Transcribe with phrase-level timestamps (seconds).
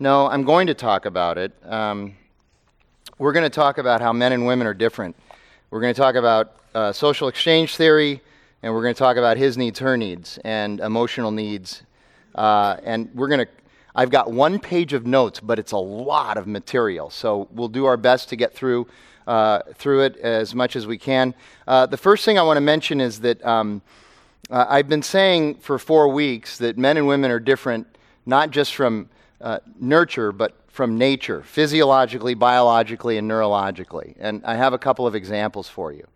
[0.00, 1.52] No, I'm going to talk about it.
[1.64, 2.14] Um,
[3.18, 5.16] we're going to talk about how men and women are different.
[5.70, 8.22] We're going to talk about uh, social exchange theory,
[8.62, 11.82] and we're going to talk about his needs, her needs, and emotional needs.
[12.36, 13.48] Uh, and we're going to,
[13.92, 17.10] I've got one page of notes, but it's a lot of material.
[17.10, 18.86] So we'll do our best to get through,
[19.26, 21.34] uh, through it as much as we can.
[21.66, 23.82] Uh, the first thing I want to mention is that um,
[24.48, 27.88] uh, I've been saying for four weeks that men and women are different,
[28.26, 29.08] not just from
[29.40, 34.14] uh, nurture, but from nature, physiologically, biologically, and neurologically.
[34.18, 36.06] And I have a couple of examples for you.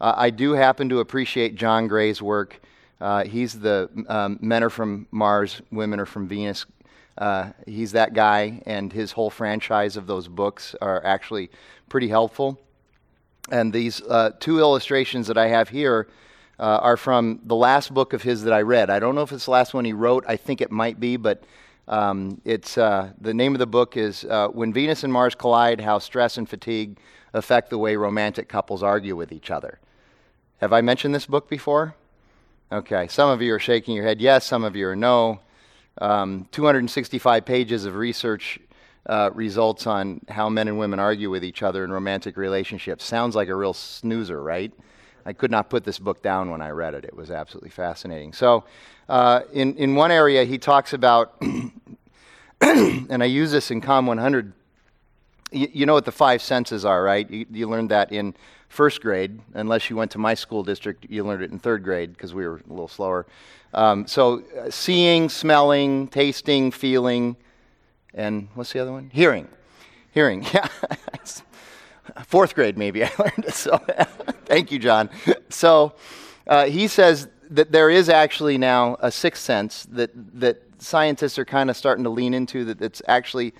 [0.00, 2.60] Uh, I do happen to appreciate John Gray's work.
[3.00, 6.66] Uh, he's the um, men are from Mars, women are from Venus.
[7.18, 11.50] Uh, he's that guy, and his whole franchise of those books are actually
[11.88, 12.58] pretty helpful.
[13.50, 16.08] And these uh, two illustrations that I have here
[16.58, 18.90] uh, are from the last book of his that I read.
[18.90, 20.24] I don't know if it's the last one he wrote.
[20.26, 21.44] I think it might be, but
[21.88, 25.80] um, it's uh, the name of the book is uh, "When Venus and Mars Collide:
[25.80, 26.98] How Stress and Fatigue
[27.32, 29.78] Affect the Way Romantic Couples Argue with Each Other."
[30.58, 31.94] Have I mentioned this book before?
[32.72, 35.40] Okay, some of you are shaking your head yes, some of you are no.
[35.98, 38.58] Um, 265 pages of research
[39.06, 43.04] uh, results on how men and women argue with each other in romantic relationships.
[43.04, 44.72] Sounds like a real snoozer, right?
[45.24, 47.04] I could not put this book down when I read it.
[47.04, 48.32] It was absolutely fascinating.
[48.32, 48.64] So,
[49.08, 51.34] uh, in, in one area, he talks about,
[52.60, 54.52] and I use this in COM 100.
[55.52, 57.28] You, you, know what the five senses are, right?
[57.30, 58.34] You, you, learned that in
[58.68, 59.40] first grade.
[59.54, 62.46] Unless you went to my school district, you learned it in third grade because we
[62.46, 63.26] were a little slower.
[63.72, 67.36] Um, so, uh, seeing, smelling, tasting, feeling,
[68.14, 69.10] and what's the other one?
[69.12, 69.48] Hearing.
[70.12, 70.68] Hearing, yeah
[72.24, 73.54] fourth grade maybe I learned it.
[73.54, 73.78] So
[74.44, 75.10] thank you, John.
[75.48, 75.94] So
[76.46, 81.44] uh, he says that there is actually now a sixth sense that that scientists are
[81.44, 83.54] kind of starting to lean into that it's actually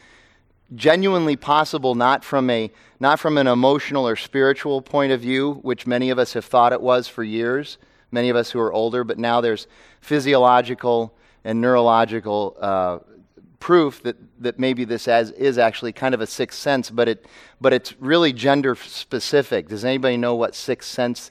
[0.75, 2.71] genuinely possible not from a
[3.01, 6.73] not from an emotional or spiritual point of view which many of us have thought
[6.73, 7.79] it was for years
[8.11, 9.67] many of us who are older but now there's
[10.01, 12.99] physiological and neurological uh,
[13.61, 17.27] proof that, that maybe this as, is actually kind of a sixth sense, but, it,
[17.61, 19.69] but it's really gender specific.
[19.69, 21.31] Does anybody know what sixth sense?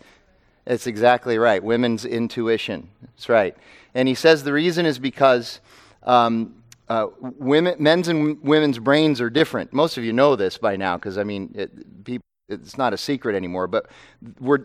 [0.65, 1.63] It's exactly right.
[1.63, 2.89] Women's intuition.
[3.01, 3.55] That's right.
[3.93, 5.59] And he says the reason is because
[6.03, 6.55] um,
[6.89, 9.73] uh, women, men's and women's brains are different.
[9.73, 12.97] Most of you know this by now, because I mean, it, people, it's not a
[12.97, 13.67] secret anymore.
[13.67, 13.87] But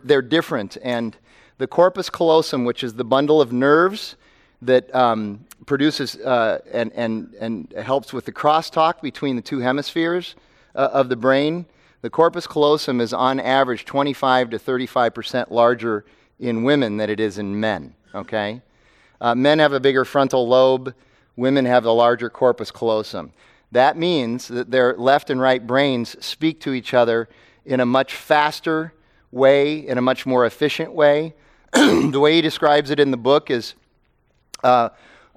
[0.05, 1.17] they're different, and
[1.59, 4.17] the corpus callosum, which is the bundle of nerves
[4.63, 10.37] that um, produces uh, and, and, and helps with the crosstalk between the two hemispheres
[10.75, 11.67] uh, of the brain.
[12.03, 16.05] The corpus callosum is on average 25 to 35 percent larger
[16.39, 17.95] in women than it is in men.
[18.15, 18.63] Okay,
[19.21, 20.95] uh, men have a bigger frontal lobe.
[21.37, 23.33] Women have a larger corpus callosum.
[23.73, 27.29] That means that their left and right brains speak to each other
[27.65, 28.93] in a much faster
[29.31, 31.35] way, in a much more efficient way.
[31.73, 33.75] the way he describes it in the book is
[34.65, 34.89] uh,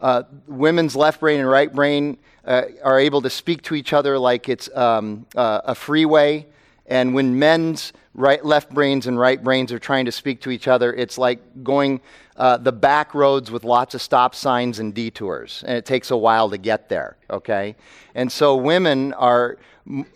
[0.03, 4.19] uh, women's left brain and right brain uh, are able to speak to each other
[4.19, 6.45] like it's um, uh, a freeway.
[6.87, 10.67] And when men's right, left brains and right brains are trying to speak to each
[10.67, 12.01] other, it's like going
[12.35, 15.63] uh, the back roads with lots of stop signs and detours.
[15.65, 17.77] And it takes a while to get there, okay?
[18.13, 19.57] And so women are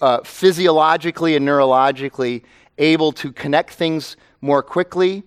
[0.02, 2.44] uh, physiologically and neurologically
[2.78, 5.24] able to connect things more quickly.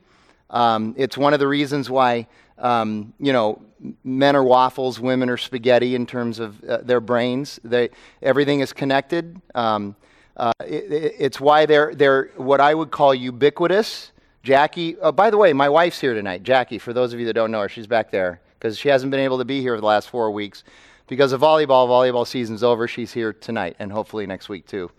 [0.50, 2.26] Um, it's one of the reasons why,
[2.58, 3.62] um, you know,
[4.04, 7.60] men are waffles, women are spaghetti in terms of uh, their brains.
[7.64, 7.90] They,
[8.22, 9.40] everything is connected.
[9.54, 9.96] Um,
[10.36, 14.12] uh, it, it's why they're, they're what I would call ubiquitous.
[14.42, 16.42] Jackie, oh, by the way, my wife's here tonight.
[16.42, 19.10] Jackie, for those of you that don't know her, she's back there because she hasn't
[19.10, 20.64] been able to be here the last four weeks.
[21.08, 22.86] Because of volleyball, volleyball season's over.
[22.86, 24.90] She's here tonight and hopefully next week too.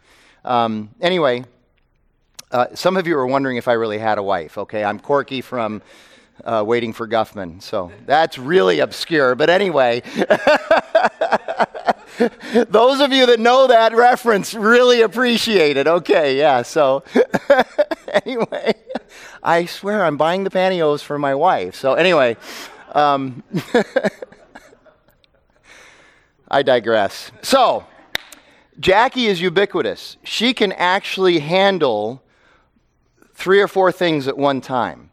[0.44, 1.46] Um, anyway,
[2.52, 4.58] uh, some of you are wondering if I really had a wife.
[4.58, 5.81] Okay, I'm Corky from
[6.44, 7.62] uh, Waiting for Guffman.
[7.62, 9.35] So that's really obscure.
[9.35, 10.02] But anyway,
[12.69, 15.88] those of you that know that reference really appreciate it.
[15.88, 16.61] Okay, yeah.
[16.61, 17.03] So
[18.26, 18.73] anyway,
[19.43, 21.76] I swear I'm buying the pantyhose for my wife.
[21.76, 22.38] So anyway,
[22.93, 23.43] um,
[26.49, 27.32] I digress.
[27.41, 27.85] So.
[28.79, 30.17] Jackie is ubiquitous.
[30.23, 32.23] She can actually handle
[33.35, 35.10] three or four things at one time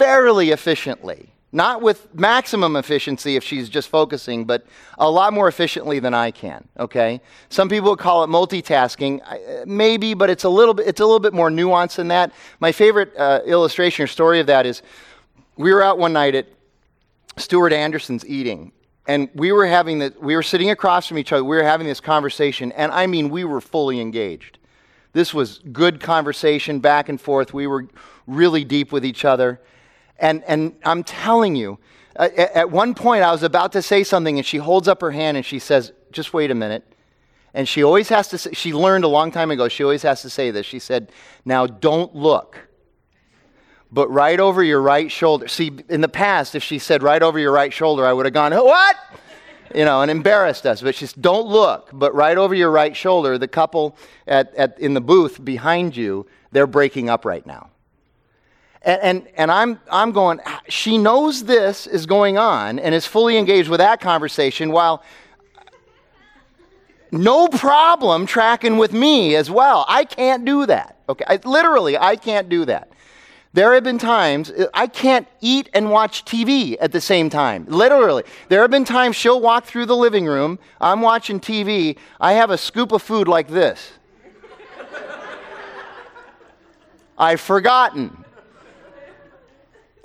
[0.00, 1.28] fairly efficiently.
[1.52, 4.64] Not with maximum efficiency if she's just focusing, but
[4.98, 6.66] a lot more efficiently than I can.
[6.78, 7.20] Okay.
[7.50, 11.34] Some people call it multitasking, maybe, but it's a little bit it's a little bit
[11.34, 12.32] more nuanced than that.
[12.60, 14.80] My favorite uh, illustration or story of that is
[15.56, 16.46] we were out one night at
[17.36, 18.72] Stuart Anderson's eating,
[19.06, 21.44] and we were having the, we were sitting across from each other.
[21.44, 24.58] We were having this conversation, and I mean, we were fully engaged.
[25.12, 27.52] This was good conversation back and forth.
[27.52, 27.88] We were
[28.28, 29.60] really deep with each other.
[30.20, 31.78] And, and I'm telling you,
[32.16, 35.10] at, at one point I was about to say something, and she holds up her
[35.10, 36.84] hand and she says, Just wait a minute.
[37.52, 40.22] And she always has to say, she learned a long time ago, she always has
[40.22, 40.66] to say this.
[40.66, 41.10] She said,
[41.44, 42.68] Now don't look,
[43.90, 45.48] but right over your right shoulder.
[45.48, 48.34] See, in the past, if she said right over your right shoulder, I would have
[48.34, 48.96] gone, What?
[49.74, 50.82] you know, and embarrassed us.
[50.82, 53.96] But she said, don't look, but right over your right shoulder, the couple
[54.26, 57.70] at, at, in the booth behind you, they're breaking up right now.
[58.82, 63.36] And, and, and I'm, I'm going, she knows this is going on and is fully
[63.36, 65.02] engaged with that conversation while
[67.12, 69.84] no problem tracking with me as well.
[69.88, 70.96] I can't do that.
[71.08, 72.90] Okay, I, literally, I can't do that.
[73.52, 77.66] There have been times I can't eat and watch TV at the same time.
[77.66, 78.22] Literally.
[78.48, 82.50] There have been times she'll walk through the living room, I'm watching TV, I have
[82.50, 83.92] a scoop of food like this.
[87.18, 88.19] I've forgotten.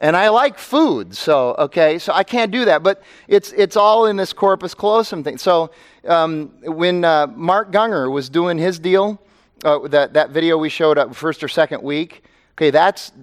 [0.06, 2.84] And I like food, so, okay, so I can't do that.
[2.84, 5.40] But it's, it's all in this corpus callosum thing.
[5.40, 5.72] So
[6.08, 9.20] um, when uh, Mark Gungor was doing his deal,
[9.64, 12.24] uh, that, that video we showed up first or second week,
[12.54, 13.14] okay, that's,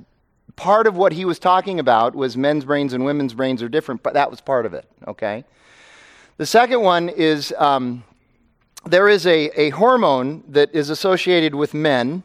[0.57, 4.03] part of what he was talking about was men's brains and women's brains are different,
[4.03, 5.45] but that was part of it, okay?
[6.37, 8.03] The second one is um,
[8.85, 12.25] there is a, a hormone that is associated with men.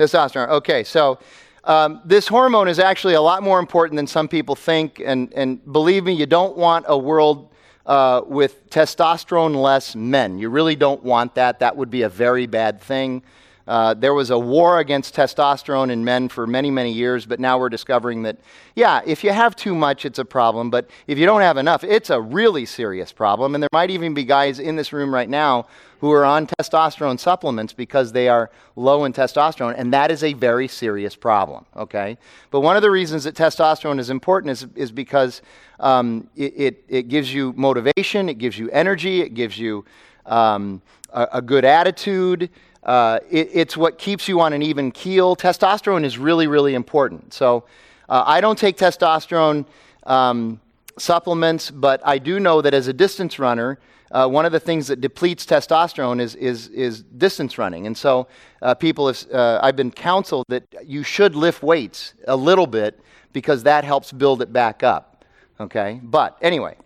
[0.00, 0.48] Testosterone.
[0.48, 1.18] Okay, so
[1.68, 5.72] um, this hormone is actually a lot more important than some people think, and, and
[5.72, 7.52] believe me, you don't want a world
[7.84, 10.38] uh, with testosterone less men.
[10.38, 11.58] You really don't want that.
[11.60, 13.22] That would be a very bad thing.
[13.68, 17.58] Uh, there was a war against testosterone in men for many, many years, but now
[17.58, 18.38] we're discovering that,
[18.74, 21.84] yeah, if you have too much, it's a problem, but if you don't have enough,
[21.84, 23.54] it's a really serious problem.
[23.54, 25.66] And there might even be guys in this room right now
[26.00, 30.32] who are on testosterone supplements because they are low in testosterone, and that is a
[30.32, 32.16] very serious problem, okay?
[32.50, 35.42] But one of the reasons that testosterone is important is, is because
[35.78, 39.84] um, it, it, it, gives you motivation, it gives you energy, it gives you
[40.24, 40.80] um,
[41.12, 42.48] a, a good attitude.
[42.82, 45.36] Uh, it, it's what keeps you on an even keel.
[45.36, 47.34] Testosterone is really, really important.
[47.34, 47.64] So
[48.08, 49.66] uh, I don't take testosterone
[50.04, 50.60] um,
[50.98, 53.78] supplements, but I do know that as a distance runner,
[54.10, 57.86] uh, one of the things that depletes testosterone is, is, is distance running.
[57.86, 58.26] And so
[58.62, 63.00] uh, people have, uh, I've been counseled that you should lift weights a little bit
[63.32, 65.24] because that helps build it back up.
[65.60, 66.00] Okay?
[66.02, 66.76] But anyway,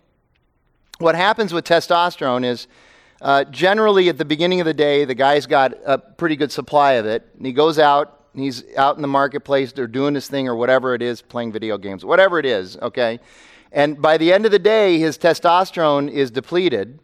[0.99, 2.67] what happens with testosterone is
[3.23, 6.93] uh, generally, at the beginning of the day, the guy's got a pretty good supply
[6.93, 8.19] of it, and he goes out.
[8.35, 11.77] He's out in the marketplace, they're doing his thing or whatever it is, playing video
[11.77, 13.19] games, whatever it is, okay?
[13.71, 16.99] And by the end of the day, his testosterone is depleted,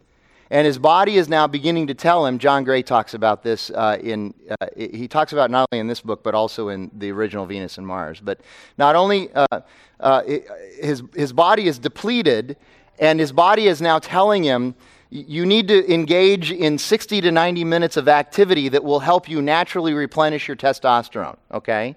[0.49, 2.37] and his body is now beginning to tell him.
[2.39, 6.01] John Gray talks about this uh, in, uh, he talks about not only in this
[6.01, 8.19] book, but also in the original Venus and Mars.
[8.19, 8.41] But
[8.77, 9.61] not only uh,
[9.99, 10.23] uh
[10.81, 12.57] his, his body is depleted,
[12.99, 14.75] and his body is now telling him,
[15.09, 19.41] you need to engage in 60 to 90 minutes of activity that will help you
[19.41, 21.95] naturally replenish your testosterone, okay?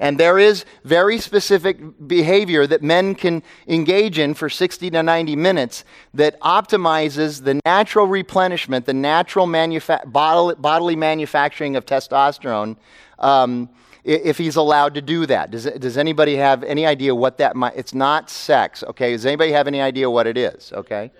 [0.00, 5.36] And there is very specific behavior that men can engage in for 60 to 90
[5.36, 5.84] minutes
[6.14, 12.76] that optimizes the natural replenishment, the natural manufa- bodily, bodily, manufacturing of testosterone.
[13.18, 13.68] Um,
[14.04, 17.74] if he's allowed to do that, does, does anybody have any idea what that might?
[17.76, 19.12] It's not sex, okay?
[19.12, 20.72] Does anybody have any idea what it is?
[20.74, 21.10] Okay,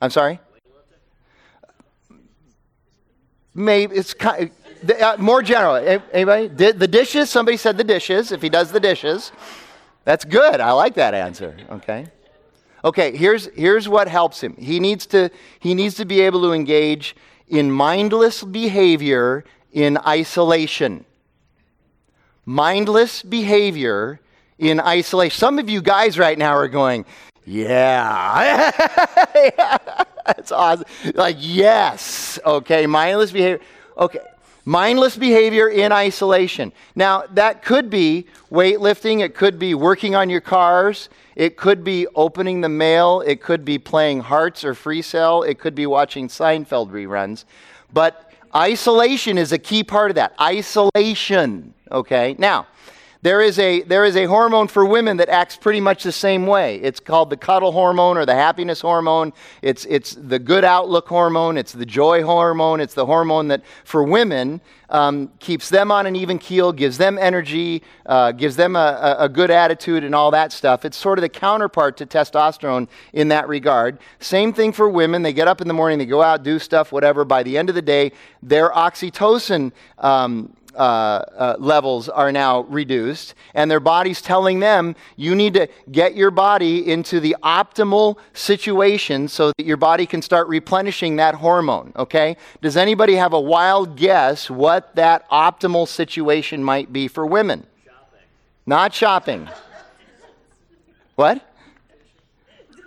[0.00, 0.38] I'm sorry.
[3.54, 4.50] Maybe it's kind
[4.82, 5.76] of, uh, more general.
[6.12, 6.48] Anybody?
[6.48, 7.30] The dishes?
[7.30, 8.32] Somebody said the dishes.
[8.32, 9.32] If he does the dishes,
[10.04, 10.60] that's good.
[10.60, 11.56] I like that answer.
[11.70, 12.06] Okay.
[12.84, 13.16] Okay.
[13.16, 14.56] Here's here's what helps him.
[14.56, 17.16] He needs to he needs to be able to engage
[17.48, 21.04] in mindless behavior in isolation.
[22.46, 24.20] Mindless behavior
[24.58, 25.36] in isolation.
[25.36, 27.04] Some of you guys right now are going,
[27.44, 28.70] yeah.
[30.26, 30.86] That's awesome.
[31.14, 32.38] Like, yes.
[32.44, 33.60] Okay, mindless behavior.
[33.96, 34.20] Okay,
[34.64, 36.72] mindless behavior in isolation.
[36.94, 42.06] Now, that could be weightlifting, it could be working on your cars, it could be
[42.14, 46.28] opening the mail, it could be playing Hearts or Free Cell, it could be watching
[46.28, 47.44] Seinfeld reruns.
[47.92, 50.34] But isolation is a key part of that.
[50.40, 51.74] Isolation.
[51.90, 52.66] Okay, now,
[53.22, 56.46] There is, a, there is a hormone for women that acts pretty much the same
[56.46, 56.76] way.
[56.76, 59.34] It's called the cuddle hormone or the happiness hormone.
[59.60, 61.58] It's, it's the good outlook hormone.
[61.58, 62.80] It's the joy hormone.
[62.80, 67.18] It's the hormone that, for women, um, keeps them on an even keel, gives them
[67.18, 70.86] energy, uh, gives them a, a, good attitude, and all that stuff.
[70.86, 73.98] It's sort of the counterpart to testosterone in that regard.
[74.18, 75.22] Same thing for women.
[75.22, 77.24] They get up in the morning, they go out, do stuff, whatever.
[77.24, 78.12] By the end of the day,
[78.42, 79.72] their oxytocin.
[79.98, 80.82] Um, uh,
[81.36, 86.30] uh, levels are now reduced, and their body's telling them you need to get your
[86.30, 91.92] body into the optimal situation so that your body can start replenishing that hormone.
[91.96, 92.34] Okay?
[92.62, 97.66] Does anybody have a wild guess what that optimal situation might be for women?
[97.84, 98.20] Shopping.
[98.64, 99.50] Not shopping.
[101.14, 101.46] what?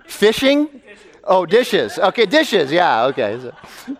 [0.08, 0.82] Fishing?
[1.24, 2.00] Oh, dishes.
[2.00, 2.72] Okay, dishes.
[2.72, 3.40] Yeah, okay.
[3.40, 3.98] So,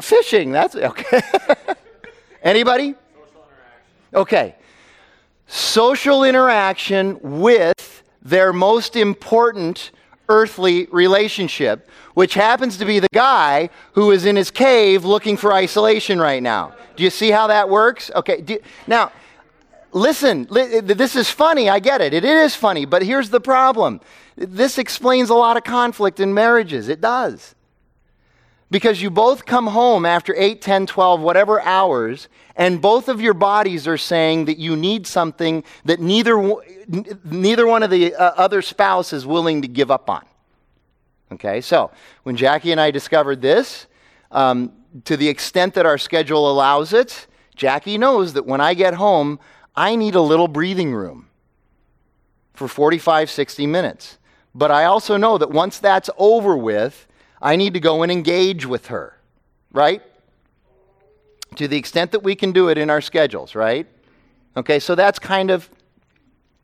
[0.00, 0.52] fishing.
[0.52, 1.20] That's okay.
[2.44, 2.94] Anybody?
[4.14, 4.54] Okay.
[5.46, 9.90] Social interaction with their most important
[10.28, 15.52] earthly relationship, which happens to be the guy who is in his cave looking for
[15.52, 16.74] isolation right now.
[16.96, 18.10] Do you see how that works?
[18.14, 18.44] Okay.
[18.46, 19.12] You, now,
[19.92, 21.68] listen, li- this is funny.
[21.68, 22.14] I get it.
[22.14, 22.84] It is funny.
[22.84, 24.00] But here's the problem
[24.36, 26.88] this explains a lot of conflict in marriages.
[26.88, 27.54] It does.
[28.72, 33.34] Because you both come home after 8, 10, 12, whatever hours, and both of your
[33.34, 36.56] bodies are saying that you need something that neither,
[37.22, 40.24] neither one of the uh, other spouse is willing to give up on.
[41.32, 41.90] Okay, so
[42.22, 43.88] when Jackie and I discovered this,
[44.30, 44.72] um,
[45.04, 49.38] to the extent that our schedule allows it, Jackie knows that when I get home,
[49.76, 51.28] I need a little breathing room
[52.54, 54.16] for 45, 60 minutes.
[54.54, 57.06] But I also know that once that's over with,
[57.42, 59.18] I need to go and engage with her,
[59.72, 60.00] right?
[61.56, 63.86] To the extent that we can do it in our schedules, right?
[64.56, 65.68] Okay, so that's kind of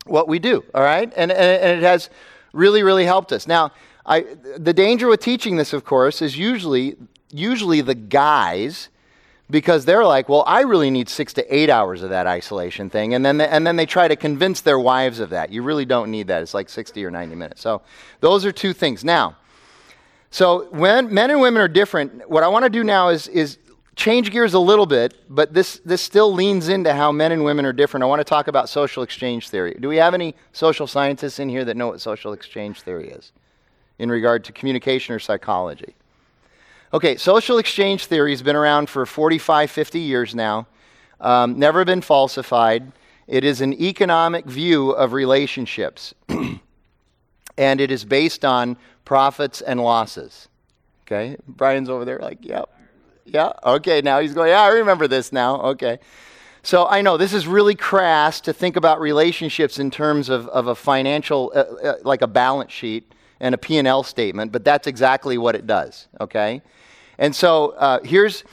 [0.07, 1.13] what we do, all right?
[1.17, 2.11] And, and, it has
[2.53, 3.47] really, really helped us.
[3.47, 3.73] Now,
[4.07, 4.21] I,
[4.57, 6.97] the danger with teaching this, of course, is usually,
[7.31, 8.89] usually the guys,
[9.51, 13.15] because they're like, well, I really need six to eight hours of that isolation thing.
[13.15, 15.51] And then, and then they try to convince their wives of that.
[15.51, 16.43] You really don't need that.
[16.43, 17.61] It's like 60 or 90 minutes.
[17.61, 17.83] So
[18.21, 19.05] those are two things.
[19.05, 19.37] Now,
[20.31, 23.59] so when men and women are different, what I want to do now is, is
[23.97, 27.65] change gears a little bit, but this, this still leans into how men and women
[27.65, 28.05] are different.
[28.05, 29.77] I want to talk about social exchange theory.
[29.81, 33.33] Do we have any social scientists in here that know what social exchange theory is
[33.99, 35.95] in regard to communication or psychology?
[36.95, 40.67] Okay, social exchange theory has been around for 45, 50 years now,
[41.21, 42.93] um, never been falsified.
[43.27, 46.15] It is an economic view of relationships,
[47.59, 48.77] and it is based on
[49.09, 50.49] profits and losses.
[51.07, 51.35] Okay?
[51.49, 52.69] Brian's over there, like, yep.
[53.25, 55.63] Yeah, okay, now he's going, yeah, I remember this now.
[55.63, 55.99] Okay.
[56.63, 60.67] So I know this is really crass to think about relationships in terms of, of
[60.67, 63.11] a financial, uh, uh, like a balance sheet
[63.41, 66.61] and a P&L statement, but that's exactly what it does, okay?
[67.17, 68.45] And so uh, here's,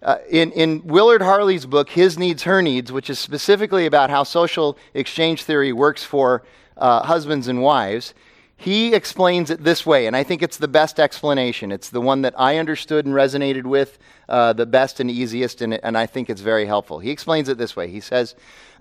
[0.00, 4.22] uh, in, in Willard Harley's book, His Needs, Her Needs, which is specifically about how
[4.22, 6.44] social exchange theory works for
[6.76, 8.14] uh, husbands and wives,
[8.56, 11.72] he explains it this way, and I think it's the best explanation.
[11.72, 15.74] It's the one that I understood and resonated with uh, the best and easiest, and,
[15.74, 17.00] and I think it's very helpful.
[17.00, 18.34] He explains it this way He says,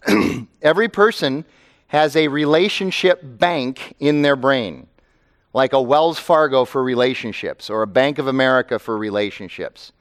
[0.61, 1.45] Every person
[1.87, 4.87] has a relationship bank in their brain,
[5.53, 9.91] like a Wells Fargo for relationships or a Bank of America for relationships.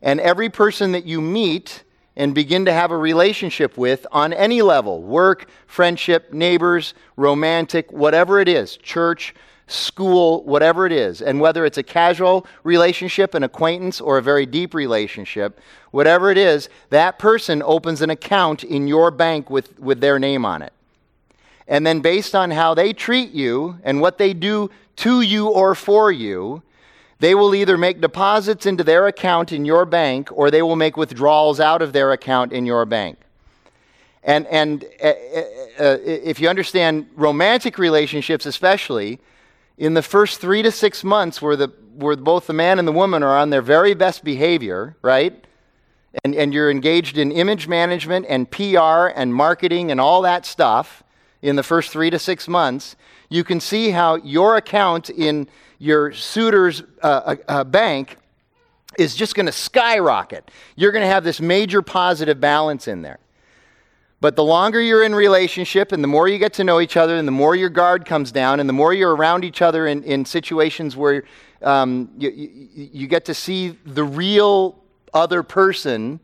[0.00, 1.82] And every person that you meet
[2.18, 8.40] and begin to have a relationship with on any level work, friendship, neighbors, romantic, whatever
[8.40, 9.34] it is, church,
[9.68, 11.22] school, whatever it is.
[11.22, 15.60] And whether it's a casual relationship, an acquaintance, or a very deep relationship,
[15.92, 20.44] whatever it is, that person opens an account in your bank with, with their name
[20.44, 20.72] on it.
[21.68, 25.74] And then, based on how they treat you and what they do to you or
[25.74, 26.62] for you,
[27.20, 30.96] they will either make deposits into their account in your bank or they will make
[30.96, 33.18] withdrawals out of their account in your bank.
[34.22, 35.08] And, and uh,
[35.80, 39.18] uh, if you understand romantic relationships, especially,
[39.78, 42.92] in the first three to six months, where, the, where both the man and the
[42.92, 45.44] woman are on their very best behavior, right?
[46.24, 51.02] And, and you're engaged in image management and PR and marketing and all that stuff
[51.42, 52.96] in the first three to six months,
[53.28, 55.48] you can see how your account in
[55.78, 58.16] your suitor's uh, uh, uh, bank
[58.98, 60.50] is just going to skyrocket.
[60.76, 63.18] You're going to have this major positive balance in there.
[64.20, 67.16] But the longer you're in relationship and the more you get to know each other
[67.16, 70.02] and the more your guard comes down and the more you're around each other in,
[70.02, 71.22] in situations where
[71.62, 74.82] um, you, you, you get to see the real
[75.14, 76.18] other person,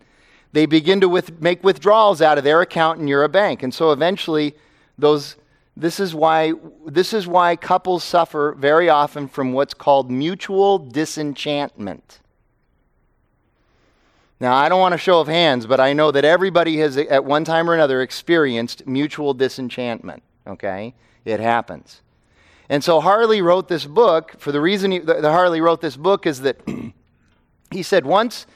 [0.52, 3.62] they begin to with, make withdrawals out of their account and you're a bank.
[3.62, 4.54] And so eventually,
[4.98, 5.36] those,
[5.76, 6.52] this, is why,
[6.86, 12.20] this is why couples suffer very often from what's called mutual disenchantment.
[14.40, 17.24] Now, I don't want to show of hands, but I know that everybody has, at
[17.24, 20.22] one time or another, experienced mutual disenchantment.
[20.46, 20.94] Okay?
[21.24, 22.02] It happens.
[22.68, 24.34] And so Harley wrote this book.
[24.38, 26.60] For the reason he, the Harley wrote this book is that
[27.70, 28.46] he said once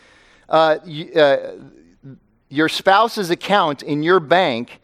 [0.49, 1.53] uh, you, uh,
[2.49, 4.81] your spouse's account in your bank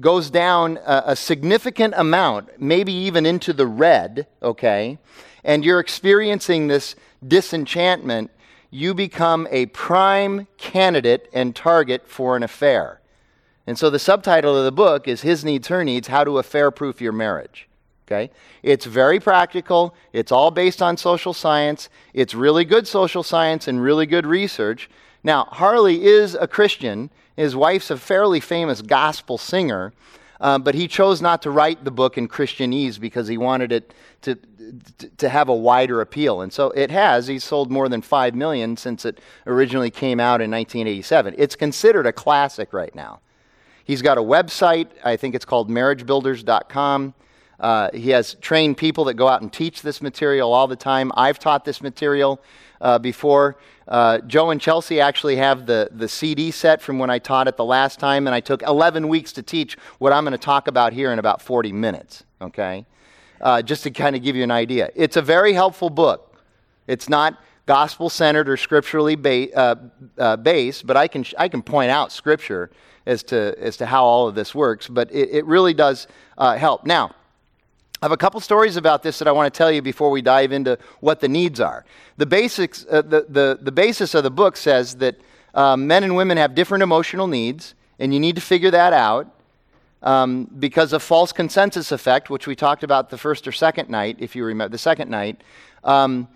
[0.00, 4.98] goes down a, a, significant amount, maybe even into the red, okay,
[5.44, 6.96] and you're experiencing this
[7.26, 8.30] disenchantment,
[8.70, 13.00] you become a prime candidate and target for an affair.
[13.66, 16.70] And so the subtitle of the book is His Needs, Her Needs How to Affair
[16.70, 17.68] Proof Your Marriage.
[18.06, 18.30] Okay?
[18.62, 19.94] It's very practical.
[20.12, 21.88] It's all based on social science.
[22.12, 24.90] It's really good social science and really good research.
[25.22, 27.10] Now, Harley is a Christian.
[27.36, 29.92] His wife's a fairly famous gospel singer,
[30.40, 33.94] um, but he chose not to write the book in Christianese because he wanted it
[34.22, 34.38] to,
[35.18, 36.40] to have a wider appeal.
[36.40, 37.26] And so it has.
[37.26, 41.34] He's sold more than 5 million since it originally came out in 1987.
[41.38, 43.20] It's considered a classic right now.
[43.84, 44.88] He's got a website.
[45.04, 47.14] I think it's called marriagebuilders.com.
[47.60, 51.12] Uh, he has trained people that go out and teach this material all the time.
[51.16, 52.40] I've taught this material
[52.84, 53.56] uh, before.
[53.88, 57.56] Uh, Joe and Chelsea actually have the, the CD set from when I taught it
[57.56, 60.68] the last time, and I took 11 weeks to teach what I'm going to talk
[60.68, 62.86] about here in about 40 minutes, okay?
[63.40, 64.90] Uh, just to kind of give you an idea.
[64.94, 66.36] It's a very helpful book.
[66.86, 69.74] It's not gospel centered or scripturally ba- uh,
[70.18, 72.70] uh, based, but I can, I can point out scripture
[73.06, 76.06] as to, as to how all of this works, but it, it really does
[76.38, 76.86] help.
[76.86, 77.14] Now,
[78.04, 80.20] I have a couple stories about this that I want to tell you before we
[80.20, 81.86] dive into what the needs are.
[82.18, 85.18] The, basics, uh, the, the, the basis of the book says that
[85.54, 89.34] um, men and women have different emotional needs, and you need to figure that out
[90.02, 94.16] um, because of false consensus effect, which we talked about the first or second night,
[94.18, 95.40] if you remember, the second night.
[95.82, 96.28] Um,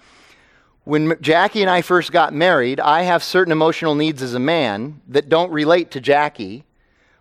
[0.84, 5.02] when Jackie and I first got married, I have certain emotional needs as a man
[5.06, 6.64] that don't relate to Jackie,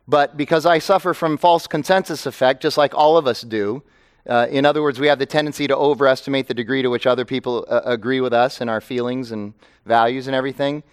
[0.07, 3.83] but because I suffer from false consensus effect, just like all of us do,
[4.27, 7.25] uh, in other words, we have the tendency to overestimate the degree to which other
[7.25, 9.53] people uh, agree with us and our feelings and
[9.85, 10.83] values and everything.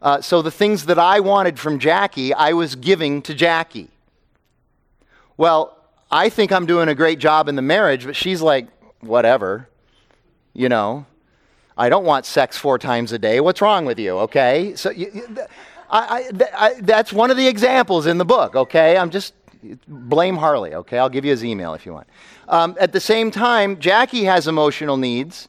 [0.00, 3.90] Uh, so the things that I wanted from Jackie, I was giving to Jackie.
[5.36, 5.76] Well,
[6.10, 8.68] I think I'm doing a great job in the marriage, but she's like,
[9.00, 9.68] whatever.
[10.54, 11.06] You know,
[11.76, 13.40] I don't want sex four times a day.
[13.40, 14.18] What's wrong with you?
[14.20, 14.74] Okay.
[14.76, 15.36] So you,
[15.90, 18.56] I, I, I, that's one of the examples in the book.
[18.56, 18.96] Okay.
[18.96, 19.34] I'm just
[19.86, 20.98] blame Harley, okay?
[20.98, 22.06] I'll give you his email if you want.
[22.48, 25.48] Um, at the same time, Jackie has emotional needs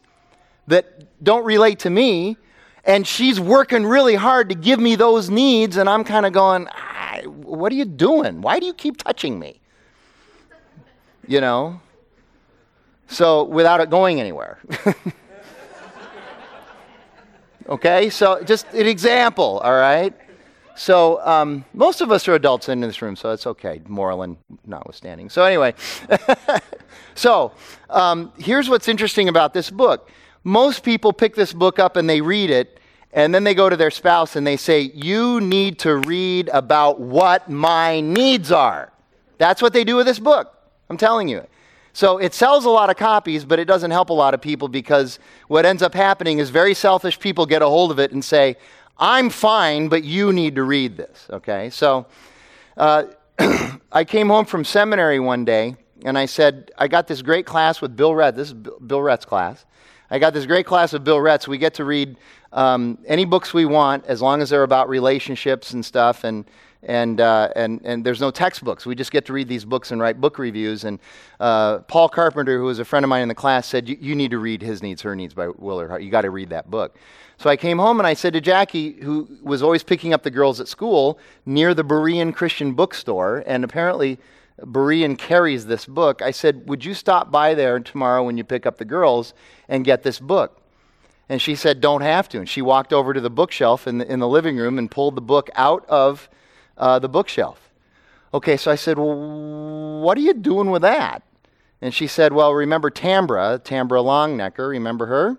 [0.67, 2.37] that don't relate to me,
[2.85, 6.67] and she's working really hard to give me those needs, and I'm kind of going,
[7.25, 8.41] What are you doing?
[8.41, 9.59] Why do you keep touching me?
[11.27, 11.79] You know?
[13.07, 14.59] So, without it going anywhere.
[17.69, 18.09] okay?
[18.09, 20.13] So, just an example, all right?
[20.79, 25.29] So um, most of us are adults in this room, so it's okay, Moreland notwithstanding.
[25.29, 25.73] So anyway,
[27.15, 27.51] so
[27.89, 30.09] um, here's what's interesting about this book.
[30.45, 32.79] Most people pick this book up and they read it,
[33.11, 37.01] and then they go to their spouse and they say, "You need to read about
[37.01, 38.93] what my needs are."
[39.37, 40.55] That's what they do with this book.
[40.89, 41.45] I'm telling you.
[41.91, 44.69] So it sells a lot of copies, but it doesn't help a lot of people
[44.69, 48.23] because what ends up happening is very selfish people get a hold of it and
[48.23, 48.55] say,
[48.99, 51.69] I'm fine, but you need to read this, okay?
[51.69, 52.05] So
[52.77, 53.05] uh,
[53.91, 57.81] I came home from seminary one day and I said, I got this great class
[57.81, 58.35] with Bill Rett.
[58.35, 59.65] This is Bill Rett's class.
[60.11, 61.47] I got this great class with Bill Retz.
[61.47, 62.17] We get to read
[62.51, 66.23] um, any books we want as long as they're about relationships and stuff.
[66.23, 66.45] And,
[66.83, 68.85] and, uh, and, and there's no textbooks.
[68.85, 70.85] We just get to read these books and write book reviews.
[70.85, 70.99] And
[71.39, 74.31] uh, Paul Carpenter, who was a friend of mine in the class, said, You need
[74.31, 76.05] to read His Needs, Her Needs by Willard Harley.
[76.05, 76.97] You got to read that book.
[77.37, 80.31] So I came home and I said to Jackie, who was always picking up the
[80.31, 84.17] girls at school near the Berean Christian bookstore, and apparently
[84.61, 88.65] Berean carries this book, I said, Would you stop by there tomorrow when you pick
[88.65, 89.33] up the girls
[89.67, 90.61] and get this book?
[91.29, 92.39] And she said, Don't have to.
[92.39, 95.15] And she walked over to the bookshelf in the, in the living room and pulled
[95.15, 96.29] the book out of
[96.79, 97.69] uh, the bookshelf.
[98.33, 101.23] Okay, so I said, Well, what are you doing with that?
[101.81, 105.37] And she said, Well, remember Tambra, Tambra Longnecker, remember her?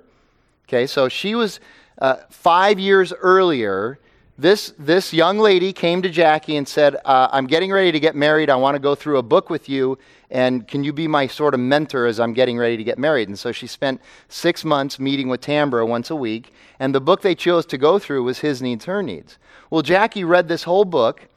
[0.69, 1.61] Okay, so she was
[1.99, 3.99] uh, five years earlier,
[4.41, 8.17] this, this young lady came to Jackie and said, uh, I'm getting ready to get
[8.17, 8.49] married.
[8.49, 9.99] I want to go through a book with you.
[10.31, 13.29] And can you be my sort of mentor as I'm getting ready to get married?
[13.29, 16.55] And so she spent six months meeting with Tambra once a week.
[16.79, 19.37] And the book they chose to go through was His Needs, Her Needs.
[19.69, 21.29] Well, Jackie read this whole book,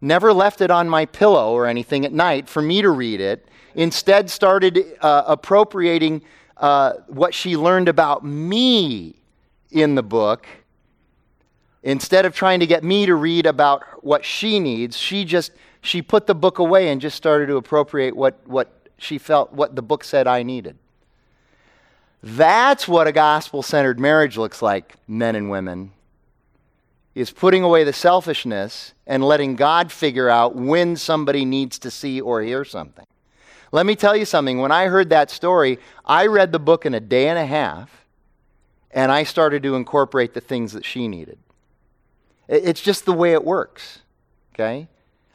[0.00, 3.46] never left it on my pillow or anything at night for me to read it.
[3.76, 6.22] Instead, started uh, appropriating
[6.56, 9.14] uh, what she learned about me
[9.70, 10.46] in the book
[11.82, 16.02] Instead of trying to get me to read about what she needs, she just she
[16.02, 19.82] put the book away and just started to appropriate what, what she felt what the
[19.82, 20.76] book said I needed.
[22.22, 25.92] That's what a gospel centered marriage looks like, men and women.
[27.14, 32.20] Is putting away the selfishness and letting God figure out when somebody needs to see
[32.20, 33.06] or hear something.
[33.72, 34.58] Let me tell you something.
[34.58, 38.04] When I heard that story, I read the book in a day and a half,
[38.90, 41.38] and I started to incorporate the things that she needed.
[42.50, 44.00] It's just the way it works.
[44.52, 44.88] Okay?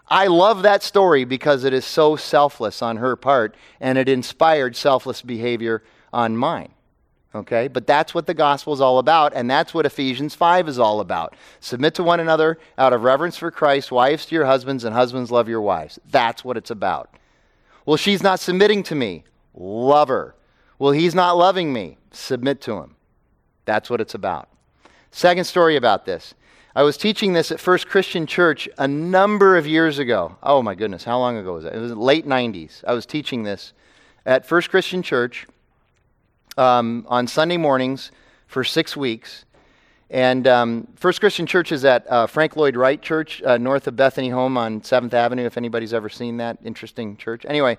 [0.08, 4.76] I love that story because it is so selfless on her part and it inspired
[4.76, 6.74] selfless behavior on mine.
[7.34, 7.70] Okay?
[7.70, 11.00] But that's what the gospel is all about, and that's what Ephesians 5 is all
[11.00, 11.36] about.
[11.60, 15.32] Submit to one another out of reverence for Christ, wives to your husbands, and husbands
[15.32, 16.00] love your wives.
[16.10, 17.10] That's what it's about.
[17.86, 19.24] Well, she's not submitting to me.
[19.54, 20.36] Love her.
[20.80, 21.98] Well, he's not loving me.
[22.12, 22.96] Submit to him.
[23.64, 24.50] That's what it's about.
[25.12, 26.36] Second story about this
[26.78, 30.36] I was teaching this at First Christian Church a number of years ago.
[30.44, 31.74] Oh my goodness, how long ago was that?
[31.74, 32.84] It was late 90s.
[32.86, 33.72] I was teaching this
[34.26, 35.48] at First Christian Church
[36.58, 38.12] um, on Sunday mornings
[38.48, 39.46] for six weeks.
[40.10, 43.96] And um, First Christian Church is at uh, Frank Lloyd Wright Church, uh, north of
[43.96, 47.46] Bethany Home on 7th Avenue, if anybody's ever seen that interesting church.
[47.48, 47.78] Anyway,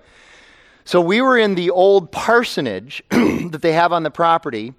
[0.85, 4.73] so we were in the old parsonage that they have on the property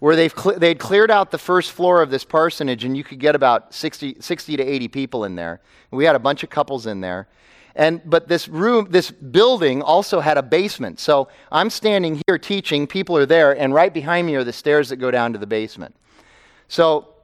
[0.00, 3.20] where they've cl- they'd cleared out the first floor of this parsonage, and you could
[3.20, 5.60] get about 60, 60 to 80 people in there.
[5.90, 7.28] We had a bunch of couples in there.
[7.76, 10.98] And, but this room, this building also had a basement.
[10.98, 14.88] So I'm standing here teaching, people are there, and right behind me are the stairs
[14.88, 15.94] that go down to the basement.
[16.66, 17.14] So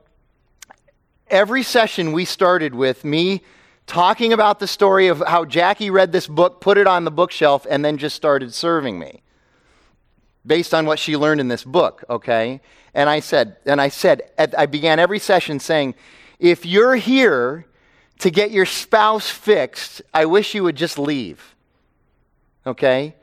[1.29, 3.43] every session we started with me
[3.87, 7.67] talking about the story of how Jackie read this book, put it on the bookshelf,
[7.69, 9.23] and then just started serving me
[10.47, 12.61] based on what she learned in this book, okay?
[12.95, 15.95] And I said, and I said, I began every session saying,
[16.39, 17.67] if you're here
[18.21, 21.55] to get your spouse fixed, I wish you would just leave.
[22.67, 23.15] Okay?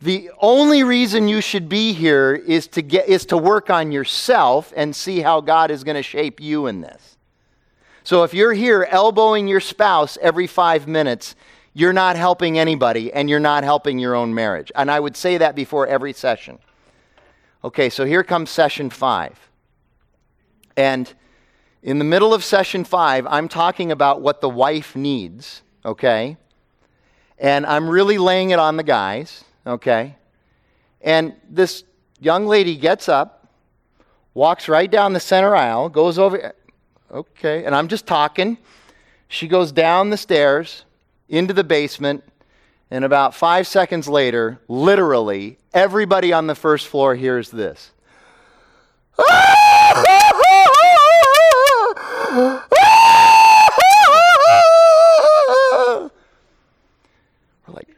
[0.00, 4.72] The only reason you should be here is to get is to work on yourself
[4.76, 7.16] and see how God is going to shape you in this.
[8.04, 11.34] So if you're here elbowing your spouse every 5 minutes,
[11.72, 14.70] you're not helping anybody and you're not helping your own marriage.
[14.76, 16.58] And I would say that before every session.
[17.66, 19.36] Okay, so here comes session five.
[20.76, 21.12] And
[21.82, 26.36] in the middle of session five, I'm talking about what the wife needs, okay?
[27.40, 30.14] And I'm really laying it on the guys, okay?
[31.00, 31.82] And this
[32.20, 33.48] young lady gets up,
[34.32, 36.52] walks right down the center aisle, goes over,
[37.10, 38.58] okay, and I'm just talking.
[39.26, 40.84] She goes down the stairs
[41.28, 42.22] into the basement,
[42.90, 47.90] and about five seconds later, literally, everybody on the first floor hears this.
[49.18, 49.24] We're
[57.68, 57.88] like,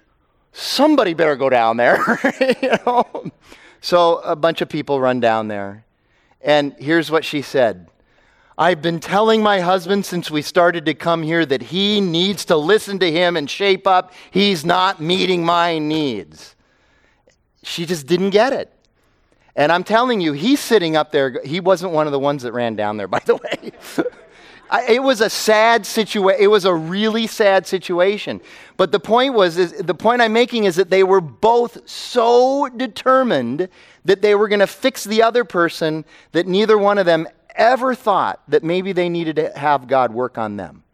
[0.53, 1.99] somebody better go down there.
[2.41, 3.31] you know?
[3.81, 5.85] So a bunch of people run down there.
[6.41, 7.89] And here's what she said
[8.61, 12.57] I've been telling my husband since we started to come here that he needs to
[12.57, 14.13] listen to him and shape up.
[14.33, 16.57] He's not meeting my needs.
[17.63, 18.73] She just didn't get it.
[19.55, 21.41] And I'm telling you, he's sitting up there.
[21.45, 23.71] He wasn't one of the ones that ran down there, by the way.
[24.89, 26.43] it was a sad situation.
[26.43, 28.41] It was a really sad situation.
[28.77, 32.69] But the point was, is, the point I'm making is that they were both so
[32.69, 33.69] determined
[34.05, 37.95] that they were going to fix the other person that neither one of them ever
[37.95, 40.85] thought that maybe they needed to have God work on them.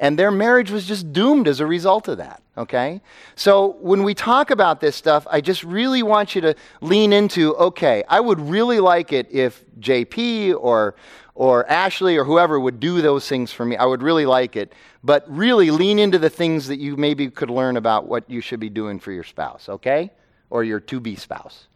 [0.00, 3.02] And their marriage was just doomed as a result of that, okay?
[3.34, 7.54] So when we talk about this stuff, I just really want you to lean into
[7.56, 10.94] okay, I would really like it if JP or,
[11.34, 13.76] or Ashley or whoever would do those things for me.
[13.76, 14.72] I would really like it.
[15.04, 18.60] But really lean into the things that you maybe could learn about what you should
[18.60, 20.10] be doing for your spouse, okay?
[20.48, 21.66] Or your to be spouse.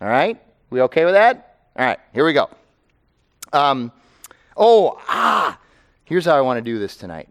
[0.00, 0.40] All right?
[0.70, 1.58] We okay with that?
[1.76, 2.50] All right, here we go.
[3.52, 3.92] Um,
[4.56, 5.58] oh, ah,
[6.04, 7.28] here's how I want to do this tonight.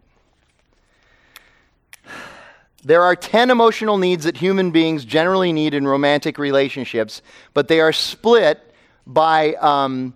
[2.84, 7.80] There are 10 emotional needs that human beings generally need in romantic relationships, but they
[7.80, 8.74] are split
[9.06, 10.14] by, um,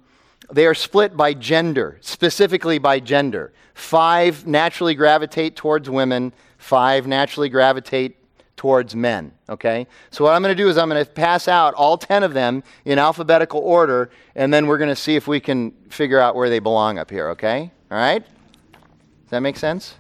[0.51, 3.53] they are split by gender, specifically by gender.
[3.75, 8.17] Five naturally gravitate towards women, five naturally gravitate
[8.63, 9.33] towards men.
[9.49, 9.89] Okay?
[10.13, 12.33] So, what I'm going to do is I'm going to pass out all 10 of
[12.33, 16.37] them in alphabetical order, and then we're going to see if we can figure out
[16.37, 17.31] where they belong up here.
[17.31, 17.73] Okay?
[17.91, 18.25] All right?
[18.25, 19.97] Does that make sense?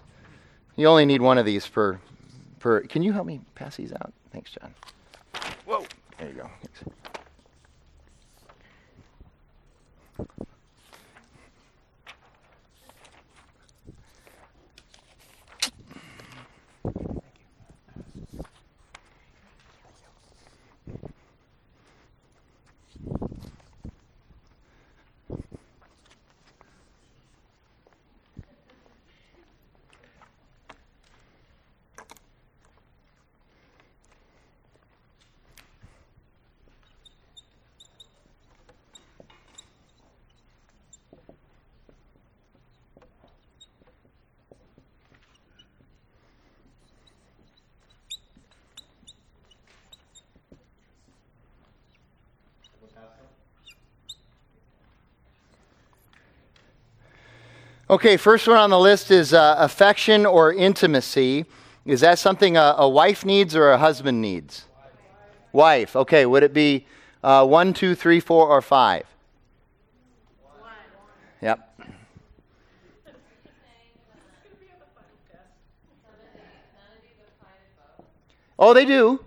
[0.76, 1.98] You only need one of these per.
[2.60, 4.12] per can you help me pass these out?
[4.32, 4.72] Thanks, John.
[5.66, 5.84] Whoa.
[6.18, 6.48] There you go.
[6.62, 6.84] Thanks.
[57.92, 61.44] Okay, first one on the list is uh, affection or intimacy.
[61.84, 64.64] Is that something a, a, wife needs or a husband needs?
[65.52, 65.94] Wife.
[65.94, 66.86] Okay, would it be
[67.22, 69.04] uh, one, two, three, four, or five?
[70.58, 70.70] One.
[71.42, 71.80] Yep.
[78.58, 79.22] Oh, they do,